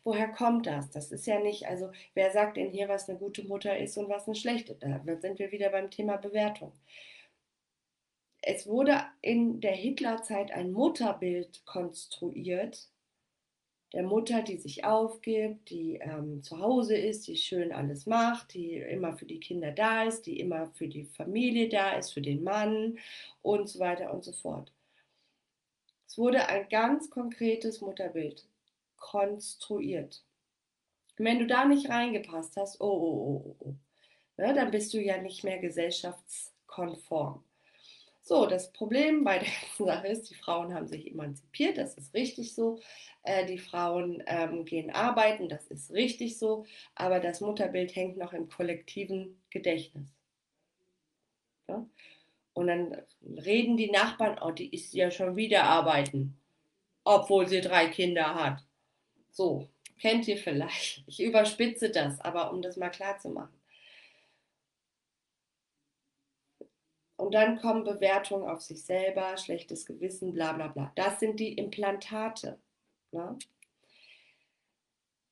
Woher 0.04 0.28
kommt 0.28 0.66
das? 0.66 0.90
Das 0.90 1.12
ist 1.12 1.26
ja 1.26 1.40
nicht, 1.40 1.66
also 1.66 1.90
wer 2.14 2.30
sagt 2.30 2.56
denn 2.56 2.70
hier, 2.70 2.88
was 2.88 3.08
eine 3.08 3.18
gute 3.18 3.44
Mutter 3.44 3.78
ist 3.78 3.96
und 3.98 4.08
was 4.08 4.26
eine 4.26 4.34
schlechte? 4.34 4.74
Da 4.74 5.00
sind 5.20 5.38
wir 5.38 5.52
wieder 5.52 5.70
beim 5.70 5.90
Thema 5.90 6.16
Bewertung 6.16 6.72
es 8.42 8.66
wurde 8.66 9.02
in 9.20 9.60
der 9.60 9.74
Hitlerzeit 9.74 10.50
ein 10.52 10.72
Mutterbild 10.72 11.64
konstruiert, 11.66 12.89
der 13.92 14.04
Mutter, 14.04 14.42
die 14.42 14.56
sich 14.56 14.84
aufgibt, 14.84 15.70
die 15.70 15.96
ähm, 15.96 16.42
zu 16.42 16.60
Hause 16.60 16.96
ist, 16.96 17.26
die 17.26 17.36
schön 17.36 17.72
alles 17.72 18.06
macht, 18.06 18.54
die 18.54 18.76
immer 18.76 19.16
für 19.16 19.24
die 19.24 19.40
Kinder 19.40 19.72
da 19.72 20.04
ist, 20.04 20.26
die 20.26 20.38
immer 20.38 20.70
für 20.74 20.86
die 20.86 21.04
Familie 21.04 21.68
da 21.68 21.92
ist, 21.92 22.12
für 22.12 22.22
den 22.22 22.44
Mann 22.44 22.98
und 23.42 23.68
so 23.68 23.80
weiter 23.80 24.12
und 24.14 24.24
so 24.24 24.32
fort. 24.32 24.72
Es 26.06 26.18
wurde 26.18 26.46
ein 26.48 26.68
ganz 26.68 27.10
konkretes 27.10 27.80
Mutterbild 27.80 28.46
konstruiert. 28.96 30.22
Wenn 31.16 31.38
du 31.38 31.46
da 31.46 31.64
nicht 31.64 31.88
reingepasst 31.88 32.56
hast, 32.56 32.80
oh, 32.80 32.84
oh, 32.84 33.44
oh, 33.44 33.44
oh, 33.44 33.56
oh 33.60 33.74
ne, 34.36 34.54
dann 34.54 34.70
bist 34.70 34.94
du 34.94 35.00
ja 35.00 35.20
nicht 35.20 35.44
mehr 35.44 35.58
gesellschaftskonform. 35.58 37.44
So, 38.30 38.46
das 38.46 38.72
Problem 38.72 39.24
bei 39.24 39.40
der 39.40 39.48
ganzen 39.48 39.86
Sache 39.86 40.06
ist, 40.06 40.30
die 40.30 40.36
Frauen 40.36 40.72
haben 40.72 40.86
sich 40.86 41.10
emanzipiert, 41.10 41.76
das 41.78 41.94
ist 41.94 42.14
richtig 42.14 42.54
so. 42.54 42.78
Äh, 43.24 43.44
die 43.44 43.58
Frauen 43.58 44.22
ähm, 44.26 44.64
gehen 44.64 44.92
arbeiten, 44.92 45.48
das 45.48 45.66
ist 45.66 45.90
richtig 45.90 46.38
so. 46.38 46.64
Aber 46.94 47.18
das 47.18 47.40
Mutterbild 47.40 47.96
hängt 47.96 48.18
noch 48.18 48.32
im 48.32 48.48
kollektiven 48.48 49.42
Gedächtnis. 49.50 50.14
Ja? 51.66 51.84
Und 52.52 52.68
dann 52.68 53.02
reden 53.20 53.76
die 53.76 53.90
Nachbarn, 53.90 54.38
oh, 54.40 54.52
die 54.52 54.72
ist 54.72 54.94
ja 54.94 55.10
schon 55.10 55.34
wieder 55.34 55.64
arbeiten, 55.64 56.38
obwohl 57.02 57.48
sie 57.48 57.60
drei 57.60 57.88
Kinder 57.88 58.36
hat. 58.36 58.64
So, 59.32 59.66
kennt 59.98 60.28
ihr 60.28 60.36
vielleicht. 60.36 61.02
Ich 61.08 61.20
überspitze 61.20 61.90
das, 61.90 62.20
aber 62.20 62.52
um 62.52 62.62
das 62.62 62.76
mal 62.76 62.90
klar 62.90 63.18
zu 63.18 63.30
machen. 63.30 63.59
Und 67.20 67.34
dann 67.34 67.60
kommen 67.60 67.84
Bewertungen 67.84 68.48
auf 68.48 68.62
sich 68.62 68.82
selber, 68.82 69.36
schlechtes 69.36 69.84
Gewissen, 69.84 70.32
bla 70.32 70.54
bla 70.54 70.68
bla. 70.68 70.90
Das 70.94 71.20
sind 71.20 71.38
die 71.38 71.52
Implantate. 71.52 72.58
Ne? 73.12 73.38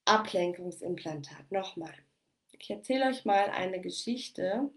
Ablenkungsimplantat. 0.05 1.51
Nochmal. 1.51 1.94
Ich 2.53 2.68
erzähle 2.68 3.07
euch 3.07 3.24
mal 3.24 3.48
eine 3.48 3.81
Geschichte 3.81 4.70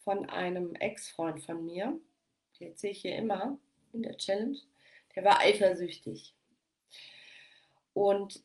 von 0.00 0.28
einem 0.28 0.74
Ex-Freund 0.74 1.42
von 1.42 1.64
mir. 1.64 1.98
Die 2.58 2.66
erzähle 2.66 2.92
ich 2.92 3.00
hier 3.00 3.16
immer 3.16 3.58
in 3.94 4.02
der 4.02 4.18
Challenge. 4.18 4.58
Der 5.16 5.24
war 5.24 5.40
eifersüchtig. 5.40 6.34
Und 7.94 8.44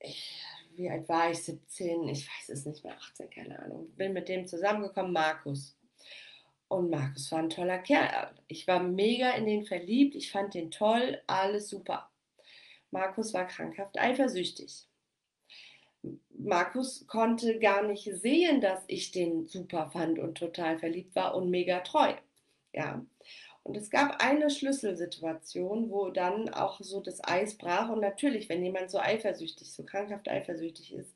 ich, 0.00 0.42
wie 0.74 0.90
alt 0.90 1.08
war 1.08 1.30
ich? 1.30 1.44
17? 1.44 2.08
Ich 2.08 2.26
weiß 2.26 2.48
es 2.48 2.66
nicht 2.66 2.82
mehr, 2.82 2.96
18, 2.96 3.30
keine 3.30 3.60
Ahnung. 3.60 3.88
Bin 3.94 4.12
mit 4.12 4.28
dem 4.28 4.48
zusammengekommen, 4.48 5.12
Markus. 5.12 5.76
Und 6.72 6.88
Markus 6.88 7.30
war 7.30 7.40
ein 7.40 7.50
toller 7.50 7.78
Kerl. 7.78 8.30
Ich 8.48 8.66
war 8.66 8.82
mega 8.82 9.32
in 9.32 9.44
den 9.44 9.66
verliebt. 9.66 10.14
Ich 10.14 10.32
fand 10.32 10.54
den 10.54 10.70
toll. 10.70 11.20
Alles 11.26 11.68
super. 11.68 12.08
Markus 12.90 13.34
war 13.34 13.46
krankhaft 13.46 13.98
eifersüchtig. 13.98 14.88
Markus 16.30 17.06
konnte 17.06 17.58
gar 17.58 17.82
nicht 17.82 18.04
sehen, 18.04 18.62
dass 18.62 18.82
ich 18.86 19.12
den 19.12 19.46
super 19.46 19.90
fand 19.90 20.18
und 20.18 20.38
total 20.38 20.78
verliebt 20.78 21.14
war 21.14 21.34
und 21.34 21.50
mega 21.50 21.80
treu. 21.80 22.14
Ja. 22.72 23.04
Und 23.64 23.76
es 23.76 23.90
gab 23.90 24.24
eine 24.24 24.48
Schlüsselsituation, 24.48 25.90
wo 25.90 26.08
dann 26.08 26.48
auch 26.48 26.80
so 26.80 27.00
das 27.00 27.22
Eis 27.22 27.58
brach. 27.58 27.90
Und 27.90 28.00
natürlich, 28.00 28.48
wenn 28.48 28.64
jemand 28.64 28.90
so 28.90 28.98
eifersüchtig, 28.98 29.70
so 29.70 29.84
krankhaft 29.84 30.26
eifersüchtig 30.26 30.94
ist, 30.94 31.14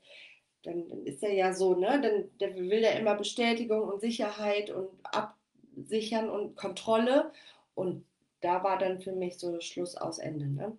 dann, 0.65 0.85
ist 1.07 1.23
er 1.23 1.33
ja 1.33 1.55
so, 1.55 1.75
ne? 1.75 1.99
Dann, 2.03 2.31
dann 2.41 2.69
will 2.69 2.85
er 2.85 3.01
immer 3.01 3.15
Bestätigung 3.15 3.89
und 3.89 4.03
Sicherheit 4.03 4.69
und 4.69 4.91
ab, 5.03 5.35
sichern 5.77 6.29
und 6.29 6.57
Kontrolle. 6.57 7.33
Und 7.75 8.05
da 8.41 8.63
war 8.65 8.79
dann 8.79 9.01
für 9.01 9.13
mich 9.13 9.39
so 9.39 9.61
Schluss 9.61 9.97
aus 9.97 10.19
Ende. 10.19 10.47
Ne? 10.47 10.77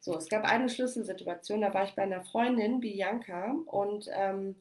So, 0.00 0.16
es 0.16 0.28
gab 0.28 0.44
eine 0.44 0.68
Schlüsselsituation, 0.68 1.60
da 1.60 1.74
war 1.74 1.84
ich 1.84 1.94
bei 1.94 2.02
einer 2.02 2.22
Freundin, 2.22 2.80
Bianca, 2.80 3.56
und 3.66 4.08
ähm, 4.12 4.56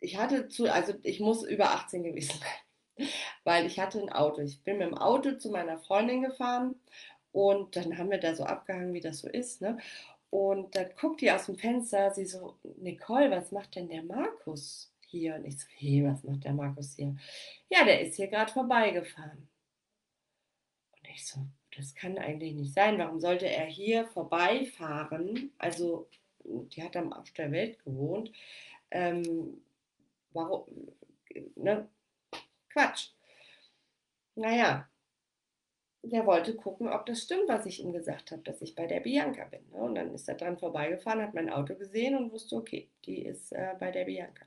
ich 0.00 0.16
hatte 0.16 0.48
zu, 0.48 0.72
also 0.72 0.94
ich 1.02 1.20
muss 1.20 1.44
über 1.44 1.70
18 1.70 2.02
gewesen 2.02 2.38
sein, 2.40 3.08
weil 3.44 3.66
ich 3.66 3.78
hatte 3.78 4.00
ein 4.00 4.10
Auto. 4.10 4.40
Ich 4.40 4.62
bin 4.62 4.78
mit 4.78 4.88
dem 4.88 4.98
Auto 4.98 5.32
zu 5.32 5.50
meiner 5.50 5.78
Freundin 5.78 6.22
gefahren 6.22 6.76
und 7.32 7.76
dann 7.76 7.98
haben 7.98 8.10
wir 8.10 8.18
da 8.18 8.34
so 8.34 8.44
abgehangen, 8.44 8.94
wie 8.94 9.00
das 9.00 9.18
so 9.18 9.28
ist. 9.28 9.60
Ne? 9.60 9.78
Und 10.30 10.74
dann 10.74 10.90
guckt 11.00 11.20
die 11.20 11.30
aus 11.30 11.46
dem 11.46 11.56
Fenster, 11.56 12.10
sie 12.10 12.26
so, 12.26 12.56
Nicole, 12.78 13.30
was 13.30 13.52
macht 13.52 13.76
denn 13.76 13.88
der 13.88 14.02
Markus 14.02 14.92
hier? 15.14 15.36
Und 15.36 15.44
ich 15.44 15.58
so, 15.58 15.66
hey, 15.76 16.04
was 16.04 16.22
macht 16.24 16.44
der 16.44 16.52
Markus 16.52 16.94
hier? 16.96 17.16
Ja, 17.68 17.84
der 17.84 18.00
ist 18.00 18.16
hier 18.16 18.28
gerade 18.28 18.52
vorbeigefahren. 18.52 19.48
Und 20.92 21.08
ich 21.08 21.26
so, 21.26 21.46
das 21.76 21.94
kann 21.94 22.18
eigentlich 22.18 22.54
nicht 22.54 22.74
sein. 22.74 22.98
Warum 22.98 23.20
sollte 23.20 23.48
er 23.48 23.66
hier 23.66 24.06
vorbeifahren? 24.06 25.52
Also, 25.58 26.08
die 26.44 26.82
hat 26.82 26.96
am 26.96 27.12
Arsch 27.12 27.32
der 27.34 27.52
Welt 27.52 27.82
gewohnt. 27.84 28.32
Ähm, 28.90 29.62
warum? 30.32 30.64
Ne? 31.56 31.88
Quatsch. 32.70 33.10
Naja, 34.36 34.88
der 36.02 36.26
wollte 36.26 36.54
gucken, 36.54 36.88
ob 36.88 37.06
das 37.06 37.22
stimmt, 37.22 37.48
was 37.48 37.66
ich 37.66 37.80
ihm 37.82 37.92
gesagt 37.92 38.30
habe, 38.30 38.42
dass 38.42 38.60
ich 38.62 38.74
bei 38.74 38.86
der 38.86 39.00
Bianca 39.00 39.44
bin. 39.44 39.68
Ne? 39.70 39.78
Und 39.78 39.94
dann 39.94 40.12
ist 40.12 40.28
er 40.28 40.34
dran 40.34 40.58
vorbeigefahren, 40.58 41.22
hat 41.22 41.34
mein 41.34 41.50
Auto 41.50 41.74
gesehen 41.74 42.16
und 42.16 42.32
wusste, 42.32 42.56
okay, 42.56 42.88
die 43.06 43.24
ist 43.24 43.52
äh, 43.52 43.74
bei 43.78 43.90
der 43.90 44.04
Bianca. 44.04 44.44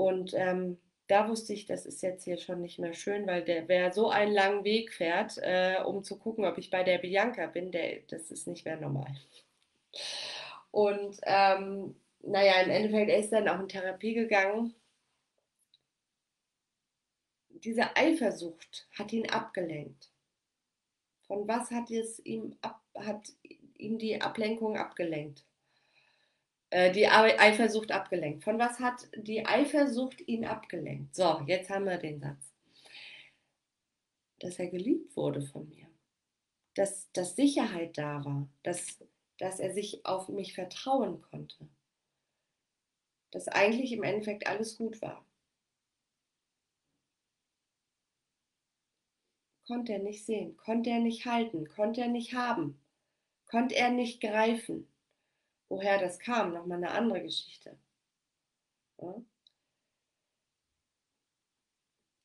Und 0.00 0.32
ähm, 0.32 0.78
da 1.08 1.28
wusste 1.28 1.52
ich, 1.52 1.66
das 1.66 1.84
ist 1.84 2.00
jetzt 2.02 2.24
hier 2.24 2.38
schon 2.38 2.62
nicht 2.62 2.78
mehr 2.78 2.94
schön, 2.94 3.26
weil 3.26 3.44
der, 3.44 3.68
wer 3.68 3.92
so 3.92 4.08
einen 4.08 4.32
langen 4.32 4.64
Weg 4.64 4.94
fährt, 4.94 5.36
äh, 5.42 5.76
um 5.84 6.02
zu 6.02 6.18
gucken, 6.18 6.46
ob 6.46 6.56
ich 6.56 6.70
bei 6.70 6.82
der 6.84 6.96
Bianca 6.96 7.46
bin, 7.46 7.70
der, 7.70 8.00
das 8.08 8.30
ist 8.30 8.46
nicht 8.46 8.64
mehr 8.64 8.80
normal. 8.80 9.14
Und 10.70 11.20
ähm, 11.24 11.94
naja, 12.22 12.62
im 12.62 12.70
Endeffekt, 12.70 13.10
er 13.10 13.18
ist 13.18 13.30
dann 13.30 13.46
auch 13.46 13.60
in 13.60 13.68
Therapie 13.68 14.14
gegangen. 14.14 14.74
Diese 17.50 17.94
Eifersucht 17.94 18.88
hat 18.98 19.12
ihn 19.12 19.28
abgelenkt. 19.28 20.08
Von 21.26 21.46
was 21.46 21.70
hat 21.70 21.90
es 21.90 22.24
ihm 22.24 22.56
ab, 22.62 22.80
hat 22.94 23.34
ihm 23.76 23.98
die 23.98 24.18
Ablenkung 24.18 24.78
abgelenkt? 24.78 25.44
Äh, 26.70 26.92
die 26.92 27.06
Eifersucht 27.08 27.92
abgelenkt. 27.92 28.44
Von 28.44 28.58
was 28.58 28.78
hat 28.78 29.08
die 29.16 29.44
Eifersucht 29.44 30.26
ihn 30.26 30.44
abgelenkt? 30.44 31.14
So, 31.14 31.42
jetzt 31.46 31.68
haben 31.70 31.84
wir 31.84 31.98
den 31.98 32.20
Satz. 32.20 32.52
Dass 34.38 34.58
er 34.58 34.68
geliebt 34.68 35.16
wurde 35.16 35.42
von 35.42 35.68
mir. 35.68 35.86
Dass, 36.74 37.10
dass 37.12 37.36
Sicherheit 37.36 37.98
da 37.98 38.24
war. 38.24 38.48
Dass, 38.62 39.04
dass 39.38 39.60
er 39.60 39.72
sich 39.72 40.06
auf 40.06 40.28
mich 40.28 40.54
vertrauen 40.54 41.20
konnte. 41.22 41.68
Dass 43.32 43.48
eigentlich 43.48 43.92
im 43.92 44.04
Endeffekt 44.04 44.46
alles 44.46 44.76
gut 44.76 45.02
war. 45.02 45.24
konnte 49.70 49.92
er 49.92 50.00
nicht 50.00 50.26
sehen, 50.26 50.56
konnte 50.56 50.90
er 50.90 50.98
nicht 50.98 51.26
halten, 51.26 51.68
konnte 51.68 52.00
er 52.00 52.08
nicht 52.08 52.34
haben, 52.34 52.80
konnte 53.46 53.76
er 53.76 53.90
nicht 53.90 54.20
greifen. 54.20 54.89
Woher 55.70 55.98
das 55.98 56.18
kam, 56.18 56.52
nochmal 56.52 56.78
eine 56.78 56.90
andere 56.90 57.22
Geschichte. 57.22 57.78
Ja? 59.00 59.14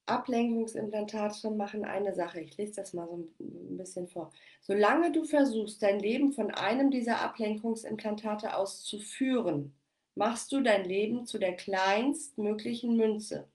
Ablenkungsimplantate 0.07 1.51
machen 1.51 1.85
eine 1.85 2.13
Sache. 2.13 2.41
Ich 2.41 2.57
lese 2.57 2.75
das 2.75 2.93
mal 2.93 3.07
so 3.07 3.29
ein 3.39 3.77
bisschen 3.77 4.07
vor. 4.07 4.31
Solange 4.61 5.11
du 5.11 5.23
versuchst, 5.23 5.81
dein 5.81 5.99
Leben 5.99 6.33
von 6.33 6.51
einem 6.51 6.89
dieser 6.89 7.21
Ablenkungsimplantate 7.21 8.55
aus 8.55 8.83
zu 8.83 8.99
führen, 8.99 9.75
machst 10.15 10.51
du 10.51 10.61
dein 10.61 10.83
Leben 10.83 11.25
zu 11.25 11.37
der 11.37 11.55
kleinstmöglichen 11.55 12.97
Münze. 12.97 13.47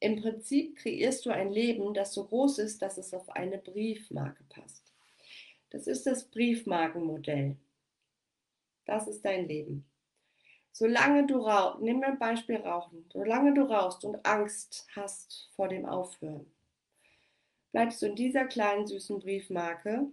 Im 0.00 0.20
Prinzip 0.20 0.76
kreierst 0.78 1.26
du 1.26 1.30
ein 1.30 1.52
Leben, 1.52 1.94
das 1.94 2.12
so 2.12 2.24
groß 2.26 2.58
ist, 2.58 2.82
dass 2.82 2.98
es 2.98 3.14
auf 3.14 3.28
eine 3.30 3.58
Briefmarke 3.58 4.42
passt. 4.48 4.92
Das 5.70 5.86
ist 5.86 6.06
das 6.06 6.28
Briefmarkenmodell. 6.28 7.56
Das 8.84 9.06
ist 9.08 9.24
dein 9.24 9.46
Leben. 9.46 9.84
Solange 10.72 11.26
du 11.26 11.38
rauchst, 11.38 11.82
nimm 11.82 12.02
ein 12.02 12.18
Beispiel 12.18 12.56
Rauchen, 12.56 13.04
solange 13.12 13.52
du 13.52 13.62
rauchst 13.62 14.04
und 14.04 14.24
Angst 14.24 14.86
hast 14.96 15.50
vor 15.54 15.68
dem 15.68 15.84
Aufhören, 15.84 16.46
bleibst 17.72 18.00
du 18.00 18.06
in 18.06 18.16
dieser 18.16 18.46
kleinen 18.46 18.86
süßen 18.86 19.18
Briefmarke, 19.18 20.06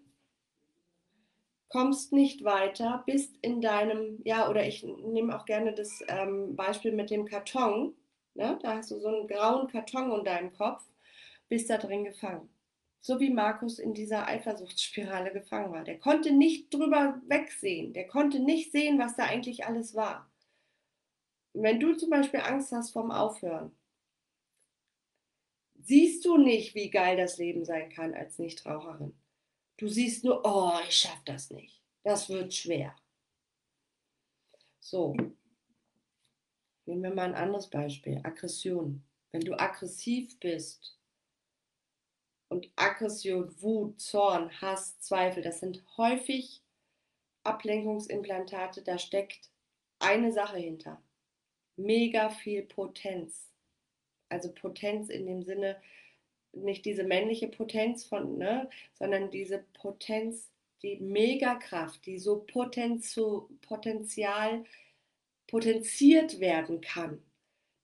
kommst 1.69 2.11
nicht 2.11 2.43
weiter, 2.43 3.03
bist 3.05 3.37
in 3.41 3.61
deinem, 3.61 4.19
ja, 4.25 4.49
oder 4.49 4.67
ich 4.67 4.83
nehme 4.83 5.37
auch 5.37 5.45
gerne 5.45 5.73
das 5.73 6.03
ähm, 6.07 6.55
Beispiel 6.55 6.91
mit 6.91 7.09
dem 7.09 7.25
Karton, 7.25 7.95
Ne? 8.39 8.57
Da 8.61 8.77
hast 8.77 8.91
du 8.91 8.99
so 8.99 9.09
einen 9.09 9.27
grauen 9.27 9.67
Karton 9.67 10.11
unter 10.11 10.31
deinem 10.31 10.53
Kopf, 10.53 10.81
bist 11.49 11.69
da 11.69 11.77
drin 11.77 12.05
gefangen. 12.05 12.49
So 13.01 13.19
wie 13.19 13.29
Markus 13.29 13.79
in 13.79 13.93
dieser 13.93 14.27
Eifersuchtsspirale 14.27 15.31
gefangen 15.31 15.71
war. 15.71 15.83
Der 15.83 15.99
konnte 15.99 16.31
nicht 16.31 16.73
drüber 16.73 17.21
wegsehen. 17.27 17.93
Der 17.93 18.07
konnte 18.07 18.39
nicht 18.39 18.71
sehen, 18.71 18.99
was 18.99 19.15
da 19.15 19.23
eigentlich 19.23 19.65
alles 19.65 19.95
war. 19.95 20.29
wenn 21.53 21.79
du 21.79 21.95
zum 21.95 22.09
Beispiel 22.09 22.41
Angst 22.41 22.71
hast 22.71 22.91
vom 22.91 23.11
Aufhören, 23.11 23.75
siehst 25.79 26.23
du 26.25 26.37
nicht, 26.37 26.75
wie 26.75 26.89
geil 26.89 27.17
das 27.17 27.37
Leben 27.37 27.65
sein 27.65 27.89
kann 27.89 28.13
als 28.13 28.37
Nichtraucherin. 28.37 29.17
Du 29.77 29.87
siehst 29.87 30.23
nur, 30.23 30.41
oh, 30.45 30.77
ich 30.87 30.95
schaffe 30.95 31.23
das 31.25 31.49
nicht. 31.49 31.81
Das 32.03 32.29
wird 32.29 32.53
schwer. 32.53 32.95
So, 34.79 35.15
Nehmen 36.89 37.03
wir 37.03 37.13
mal 37.13 37.27
ein 37.27 37.35
anderes 37.35 37.69
Beispiel. 37.69 38.19
Aggression. 38.23 39.03
Wenn 39.31 39.41
du 39.41 39.53
aggressiv 39.53 40.39
bist 40.39 40.98
und 42.49 42.69
Aggression, 42.75 43.49
Wut, 43.61 44.01
Zorn, 44.01 44.51
Hass, 44.61 44.99
Zweifel, 44.99 45.41
das 45.43 45.59
sind 45.59 45.83
häufig 45.97 46.61
Ablenkungsimplantate, 47.43 48.81
da 48.81 48.97
steckt 48.97 49.49
eine 49.99 50.31
Sache 50.31 50.57
hinter. 50.57 51.01
Mega 51.77 52.29
viel 52.29 52.63
Potenz. 52.63 53.49
Also 54.29 54.51
Potenz 54.51 55.09
in 55.09 55.25
dem 55.25 55.43
Sinne, 55.43 55.81
nicht 56.51 56.85
diese 56.85 57.03
männliche 57.03 57.47
Potenz 57.47 58.03
von, 58.03 58.37
ne, 58.37 58.69
sondern 58.93 59.31
diese 59.31 59.63
Potenz, 59.73 60.49
die 60.81 60.97
Megakraft, 60.97 62.05
die 62.05 62.17
so 62.17 62.45
Potenzial 63.61 64.65
potenziert 65.47 66.39
werden 66.39 66.81
kann. 66.81 67.21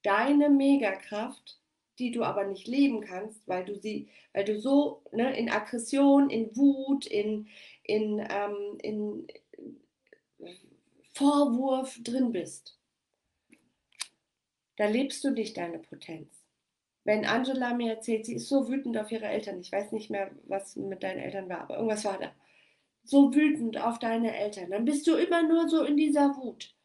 Deine 0.01 0.49
Megakraft, 0.49 1.60
die 1.99 2.12
du 2.12 2.23
aber 2.23 2.45
nicht 2.45 2.67
leben 2.67 3.01
kannst, 3.01 3.47
weil 3.47 3.65
du 3.65 3.75
sie, 3.79 4.10
weil 4.34 4.45
du 4.45 4.60
so 4.60 5.01
ne, 5.12 5.38
in 5.38 5.49
Aggression, 5.49 6.29
in 6.29 6.55
Wut, 6.55 7.05
in, 7.05 7.47
in, 7.84 8.19
ähm, 8.29 8.77
in 8.81 9.27
Vorwurf 11.13 11.97
drin 12.03 12.31
bist. 12.31 12.77
Da 14.77 14.88
lebst 14.88 15.23
du 15.23 15.31
nicht 15.31 15.55
deine 15.55 15.79
Potenz. 15.79 16.45
Wenn 17.05 17.25
Angela 17.25 17.73
mir 17.73 17.93
erzählt, 17.93 18.25
sie 18.25 18.36
ist 18.36 18.49
so 18.49 18.67
wütend 18.67 18.97
auf 18.97 19.12
ihre 19.12 19.27
Eltern, 19.27 19.62
ich 19.62 19.71
weiß 19.71 19.91
nicht 19.91 20.10
mehr, 20.10 20.31
was 20.45 20.75
mit 20.75 21.03
deinen 21.03 21.19
Eltern 21.19 21.47
war, 21.47 21.62
aber 21.62 21.75
irgendwas 21.75 22.03
war 22.03 22.19
da. 22.19 22.34
So 23.03 23.34
wütend 23.34 23.77
auf 23.77 23.99
deine 23.99 24.36
Eltern, 24.36 24.71
dann 24.71 24.86
bist 24.86 25.05
du 25.05 25.15
immer 25.15 25.43
nur 25.43 25.69
so 25.69 25.84
in 25.84 25.95
dieser 25.95 26.36
Wut. 26.36 26.75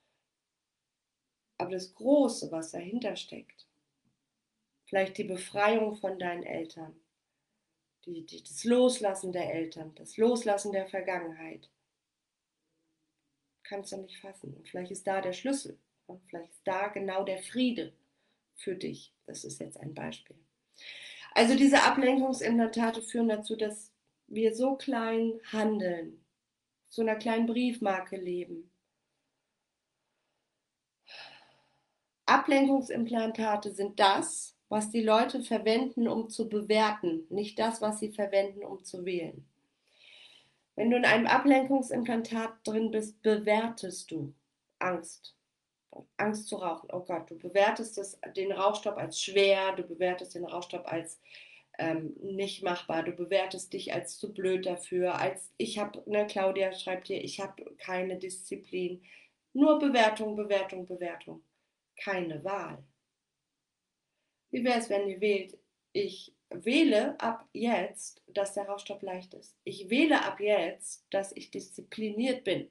Aber 1.56 1.70
das 1.70 1.94
Große, 1.94 2.52
was 2.52 2.72
dahinter 2.72 3.16
steckt, 3.16 3.66
vielleicht 4.90 5.18
die 5.18 5.24
Befreiung 5.24 5.94
von 5.94 6.18
deinen 6.18 6.42
Eltern, 6.42 7.00
die, 8.05 8.26
die, 8.26 8.42
das 8.42 8.64
Loslassen 8.64 9.33
der 9.33 9.55
Eltern, 9.55 9.94
das 9.94 10.16
Loslassen 10.16 10.72
der 10.72 10.88
Vergangenheit, 10.88 11.70
kannst 13.62 13.92
du 13.92 13.98
nicht 13.98 14.18
fassen. 14.18 14.53
Und 14.53 14.68
vielleicht 14.68 14.90
ist 14.90 15.07
da 15.07 15.20
der 15.20 15.33
Schlüssel. 15.33 15.79
Und 16.07 16.20
vielleicht 16.24 16.50
ist 16.50 16.62
da 16.64 16.88
genau 16.88 17.22
der 17.22 17.38
Friede 17.38 17.92
für 18.57 18.74
dich. 18.74 19.14
Das 19.26 19.44
ist 19.44 19.61
jetzt 19.61 19.79
ein 19.79 19.94
Beispiel. 19.94 20.37
Also 21.35 21.55
diese 21.55 21.85
Ablenkungsimplantate 21.85 23.00
führen 23.00 23.29
dazu, 23.29 23.55
dass 23.55 23.92
wir 24.26 24.57
so 24.57 24.74
klein 24.74 25.40
handeln, 25.53 26.24
so 26.88 27.03
einer 27.03 27.14
kleinen 27.14 27.46
Briefmarke 27.46 28.16
leben, 28.16 28.72
Ablenkungsimplantate 32.26 33.72
sind 33.72 34.00
das, 34.00 34.57
was 34.70 34.90
die 34.90 35.02
Leute 35.02 35.42
verwenden, 35.42 36.09
um 36.09 36.30
zu 36.30 36.48
bewerten, 36.48 37.26
nicht 37.28 37.59
das, 37.59 37.83
was 37.83 37.98
sie 37.98 38.12
verwenden, 38.12 38.64
um 38.64 38.83
zu 38.85 39.04
wählen. 39.04 39.44
Wenn 40.76 40.90
du 40.90 40.96
in 40.96 41.04
einem 41.04 41.26
Ablenkungsimplantat 41.26 42.52
drin 42.64 42.90
bist, 42.90 43.20
bewertest 43.20 44.11
du 44.12 44.33
Angst. 44.78 45.35
Angst 46.16 46.46
zu 46.46 46.56
rauchen. 46.56 46.88
Oh 46.92 47.00
Gott, 47.00 47.28
du 47.30 47.37
bewertest 47.37 47.98
es, 47.98 48.18
den 48.37 48.52
Rauchstopp 48.52 48.96
als 48.96 49.20
schwer, 49.20 49.72
du 49.72 49.83
bewertest 49.83 50.37
den 50.37 50.44
Rauchstopp 50.44 50.90
als 50.90 51.20
ähm, 51.78 52.14
nicht 52.22 52.62
machbar. 52.62 53.02
Du 53.02 53.12
bewertest 53.12 53.72
dich 53.72 53.92
als 53.92 54.18
zu 54.18 54.33
blöd 54.33 54.66
dafür. 54.66 55.16
Als 55.16 55.50
ich 55.56 55.80
habe, 55.80 56.00
ne, 56.06 56.26
Claudia 56.28 56.72
schreibt 56.72 57.09
hier, 57.09 57.22
ich 57.24 57.40
habe 57.40 57.74
keine 57.78 58.18
Disziplin. 58.18 59.02
Nur 59.52 59.80
Bewertung, 59.80 60.37
Bewertung, 60.37 60.87
Bewertung. 60.87 61.42
Keine 61.96 62.44
Wahl. 62.44 62.85
Wie 64.50 64.64
wäre 64.64 64.78
es, 64.78 64.90
wenn 64.90 65.08
ihr 65.08 65.20
wählt, 65.20 65.58
ich 65.92 66.34
wähle 66.50 67.18
ab 67.20 67.48
jetzt, 67.52 68.22
dass 68.26 68.54
der 68.54 68.68
Rauchstopp 68.68 69.02
leicht 69.02 69.34
ist. 69.34 69.56
Ich 69.64 69.90
wähle 69.90 70.24
ab 70.24 70.40
jetzt, 70.40 71.04
dass 71.10 71.32
ich 71.32 71.50
diszipliniert 71.50 72.44
bin. 72.44 72.70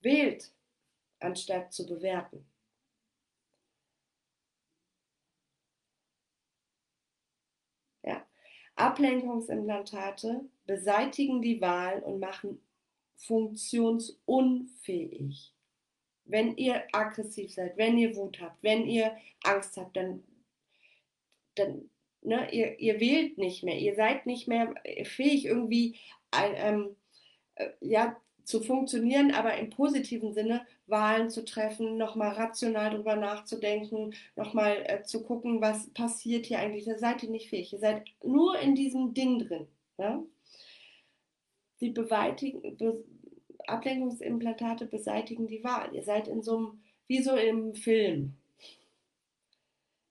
Wählt, 0.00 0.52
anstatt 1.20 1.72
zu 1.72 1.86
bewerten. 1.86 2.46
Ja. 8.02 8.26
Ablenkungsimplantate 8.76 10.48
beseitigen 10.66 11.42
die 11.42 11.60
Wahl 11.60 12.02
und 12.02 12.20
machen 12.20 12.60
funktionsunfähig. 13.16 15.53
Wenn 16.26 16.56
ihr 16.56 16.82
aggressiv 16.92 17.52
seid, 17.52 17.76
wenn 17.76 17.98
ihr 17.98 18.16
Wut 18.16 18.40
habt, 18.40 18.62
wenn 18.62 18.86
ihr 18.86 19.16
Angst 19.42 19.76
habt, 19.76 19.96
dann 19.96 20.22
dann, 21.54 21.90
ne, 22.22 22.52
ihr, 22.52 22.78
ihr 22.78 23.00
wählt 23.00 23.38
nicht 23.38 23.62
mehr, 23.62 23.78
ihr 23.78 23.94
seid 23.94 24.26
nicht 24.26 24.48
mehr 24.48 24.74
fähig, 25.04 25.44
irgendwie 25.46 25.96
ähm, 26.32 26.96
äh, 27.54 27.68
ja, 27.80 28.16
zu 28.44 28.60
funktionieren, 28.60 29.32
aber 29.32 29.56
im 29.56 29.70
positiven 29.70 30.34
Sinne 30.34 30.66
Wahlen 30.86 31.30
zu 31.30 31.44
treffen, 31.44 31.96
nochmal 31.96 32.32
rational 32.32 32.90
drüber 32.90 33.16
nachzudenken, 33.16 34.14
nochmal 34.36 34.84
äh, 34.86 35.02
zu 35.02 35.22
gucken, 35.22 35.62
was 35.62 35.88
passiert 35.90 36.46
hier 36.46 36.58
eigentlich. 36.58 36.84
Da 36.84 36.98
seid 36.98 37.22
ihr 37.22 37.30
nicht 37.30 37.48
fähig. 37.48 37.72
Ihr 37.72 37.78
seid 37.78 38.04
nur 38.22 38.58
in 38.58 38.74
diesem 38.74 39.14
Ding 39.14 39.38
drin. 39.38 39.66
Ja? 39.98 40.22
Beweitigen, 41.80 42.78
be 42.78 43.04
Ablenkungsimplantate 43.66 44.86
beseitigen 44.86 45.46
die 45.46 45.64
Wahl. 45.64 45.94
Ihr 45.94 46.02
seid 46.02 46.28
in 46.28 46.42
so 46.42 46.56
einem, 46.56 46.82
wie 47.06 47.22
so 47.22 47.36
im 47.36 47.74
Film. 47.74 48.36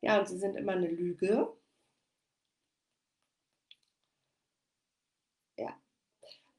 Ja, 0.02 0.20
und 0.20 0.28
sie 0.28 0.38
sind 0.38 0.58
immer 0.58 0.74
eine 0.74 0.90
Lüge. 0.90 1.48
Ja. 5.58 5.74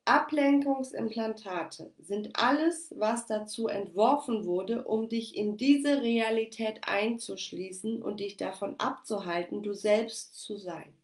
Ablenkungsimplantate 0.06 1.92
sind 1.98 2.36
alles, 2.36 2.94
was 2.96 3.26
dazu 3.26 3.68
entworfen 3.68 4.46
wurde, 4.46 4.84
um 4.84 5.08
dich 5.08 5.36
in 5.36 5.56
diese 5.58 6.00
Realität 6.00 6.80
einzuschließen 6.88 8.02
und 8.02 8.20
dich 8.20 8.38
davon 8.38 8.80
abzuhalten, 8.80 9.62
du 9.62 9.74
selbst 9.74 10.36
zu 10.40 10.56
sein. 10.56 10.94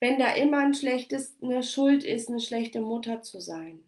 Wenn 0.00 0.18
da 0.18 0.34
immer 0.34 0.58
ein 0.58 0.74
schlechtes, 0.74 1.36
eine 1.40 1.62
Schuld 1.62 2.04
ist, 2.04 2.28
eine 2.28 2.40
schlechte 2.40 2.80
Mutter 2.80 3.22
zu 3.22 3.40
sein, 3.40 3.84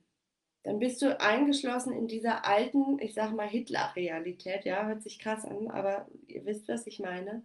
dann 0.69 0.81
bist 0.81 1.01
du 1.01 1.19
eingeschlossen 1.19 1.95
in 1.95 2.09
dieser 2.09 2.45
alten, 2.45 2.99
ich 3.01 3.15
sag 3.15 3.33
mal 3.33 3.49
Hitler-Realität, 3.49 4.67
ja, 4.67 4.85
hört 4.87 5.03
sich 5.03 5.19
krass 5.19 5.47
an, 5.47 5.69
aber 5.69 6.07
ihr 6.27 6.45
wisst, 6.45 6.69
was 6.69 6.87
ich 6.87 7.01
meine. 7.01 7.43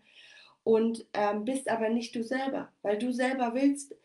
Und 0.65 1.05
ähm, 1.13 1.45
bist 1.45 1.69
aber 1.69 1.87
nicht 1.87 2.13
du 2.17 2.21
selber, 2.21 2.69
weil 2.81 2.99
du 2.99 3.13
selber 3.13 3.53
willst, 3.53 3.95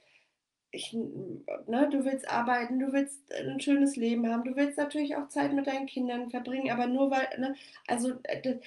ich, 0.71 0.93
ne, 0.93 1.89
du 1.91 2.05
willst 2.05 2.29
arbeiten, 2.31 2.79
du 2.79 2.93
willst 2.93 3.33
ein 3.33 3.59
schönes 3.59 3.97
Leben 3.97 4.31
haben, 4.31 4.45
du 4.45 4.55
willst 4.55 4.79
natürlich 4.79 5.17
auch 5.17 5.29
Zeit 5.29 5.53
mit 5.53 5.67
deinen 5.67 5.87
Kindern 5.87 6.31
verbringen, 6.31 6.71
aber 6.71 6.87
nur 6.87 7.11
weil, 7.11 7.27
ne, 7.41 7.57
also 7.89 8.13
äh, 8.23 8.41
das, 8.41 8.59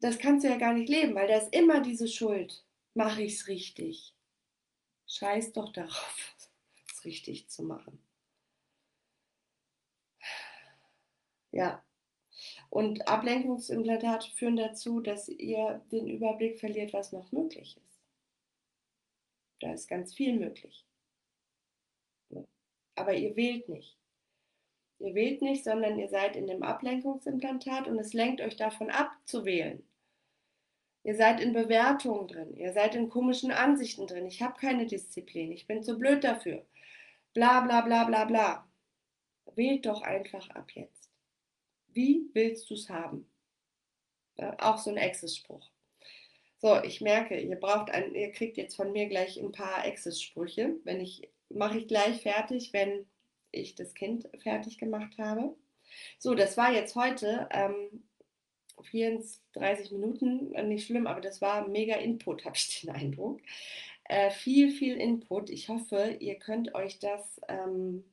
das 0.00 0.18
kannst 0.20 0.44
du 0.44 0.48
ja 0.48 0.58
gar 0.58 0.74
nicht 0.74 0.90
leben, 0.90 1.16
weil 1.16 1.26
da 1.26 1.38
ist 1.38 1.52
immer 1.52 1.80
diese 1.80 2.06
Schuld. 2.06 2.64
Mache 2.94 3.22
ich 3.22 3.34
es 3.34 3.48
richtig? 3.48 4.14
Scheiß 5.08 5.50
doch 5.54 5.72
darauf, 5.72 6.36
es 6.92 7.04
richtig 7.04 7.48
zu 7.48 7.64
machen. 7.64 7.98
Ja. 11.52 11.84
Und 12.70 13.06
Ablenkungsimplantate 13.06 14.30
führen 14.30 14.56
dazu, 14.56 15.00
dass 15.00 15.28
ihr 15.28 15.82
den 15.92 16.08
Überblick 16.08 16.58
verliert, 16.58 16.92
was 16.92 17.12
noch 17.12 17.30
möglich 17.30 17.76
ist. 17.76 18.00
Da 19.60 19.72
ist 19.72 19.86
ganz 19.86 20.14
viel 20.14 20.38
möglich. 20.38 20.84
Aber 22.94 23.14
ihr 23.14 23.36
wählt 23.36 23.68
nicht. 23.68 23.96
Ihr 24.98 25.14
wählt 25.14 25.42
nicht, 25.42 25.64
sondern 25.64 25.98
ihr 25.98 26.08
seid 26.08 26.36
in 26.36 26.46
dem 26.46 26.62
Ablenkungsimplantat 26.62 27.88
und 27.88 27.98
es 27.98 28.12
lenkt 28.12 28.40
euch 28.40 28.56
davon 28.56 28.90
ab 28.90 29.12
zu 29.24 29.44
wählen. 29.44 29.82
Ihr 31.04 31.16
seid 31.16 31.40
in 31.40 31.52
Bewertungen 31.52 32.28
drin, 32.28 32.56
ihr 32.56 32.72
seid 32.72 32.94
in 32.94 33.08
komischen 33.08 33.50
Ansichten 33.50 34.06
drin. 34.06 34.26
Ich 34.26 34.40
habe 34.40 34.58
keine 34.60 34.86
Disziplin, 34.86 35.50
ich 35.50 35.66
bin 35.66 35.82
zu 35.82 35.98
blöd 35.98 36.22
dafür. 36.22 36.64
Bla 37.34 37.60
bla 37.62 37.80
bla 37.80 38.04
bla 38.04 38.24
bla. 38.24 38.68
Wählt 39.56 39.86
doch 39.86 40.02
einfach 40.02 40.48
ab 40.50 40.70
jetzt. 40.72 41.01
Wie 41.92 42.28
willst 42.32 42.70
du 42.70 42.74
es 42.74 42.88
haben? 42.88 43.28
Ja, 44.36 44.56
auch 44.60 44.78
so 44.78 44.90
ein 44.90 44.98
Access-Spruch. 44.98 45.70
So, 46.58 46.80
ich 46.82 47.00
merke, 47.00 47.38
ihr 47.40 47.56
braucht 47.56 47.90
ein, 47.90 48.14
ihr 48.14 48.30
kriegt 48.30 48.56
jetzt 48.56 48.76
von 48.76 48.92
mir 48.92 49.08
gleich 49.08 49.36
ein 49.36 49.52
paar 49.52 49.84
Access-Sprüche. 49.84 50.76
Wenn 50.84 51.00
ich, 51.00 51.28
mache 51.48 51.78
ich 51.78 51.88
gleich 51.88 52.22
fertig, 52.22 52.72
wenn 52.72 53.06
ich 53.50 53.74
das 53.74 53.94
Kind 53.94 54.28
fertig 54.38 54.78
gemacht 54.78 55.18
habe. 55.18 55.56
So, 56.18 56.34
das 56.34 56.56
war 56.56 56.72
jetzt 56.72 56.94
heute 56.94 57.48
ähm, 57.50 58.04
34 58.80 59.90
Minuten, 59.92 60.50
nicht 60.68 60.86
schlimm, 60.86 61.06
aber 61.06 61.20
das 61.20 61.40
war 61.40 61.68
mega 61.68 61.96
Input, 61.96 62.44
habe 62.44 62.56
ich 62.56 62.80
den 62.80 62.90
Eindruck. 62.90 63.40
Äh, 64.04 64.30
viel, 64.30 64.70
viel 64.70 64.96
Input. 64.96 65.50
Ich 65.50 65.68
hoffe, 65.68 66.16
ihr 66.20 66.36
könnt 66.36 66.74
euch 66.74 66.98
das 66.98 67.40
ähm, 67.48 68.04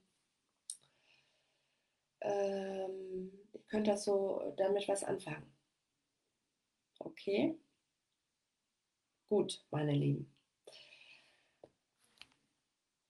ähm, 2.22 3.32
könnt 3.70 3.88
das 3.88 4.04
so 4.04 4.54
damit 4.58 4.88
was 4.88 5.04
anfangen. 5.04 5.52
Okay? 7.00 7.58
Gut, 9.30 9.64
meine 9.70 9.94
Lieben. 9.94 10.36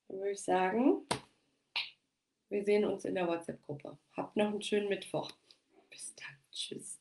Dann 0.07 0.17
würde 0.17 0.31
ich 0.31 0.41
sagen, 0.41 1.07
wir 2.49 2.63
sehen 2.63 2.85
uns 2.85 3.05
in 3.05 3.15
der 3.15 3.27
WhatsApp-Gruppe. 3.27 3.97
Habt 4.13 4.35
noch 4.35 4.47
einen 4.47 4.61
schönen 4.61 4.89
Mittwoch. 4.89 5.31
Bis 5.89 6.13
dann. 6.15 6.37
Tschüss. 6.51 6.98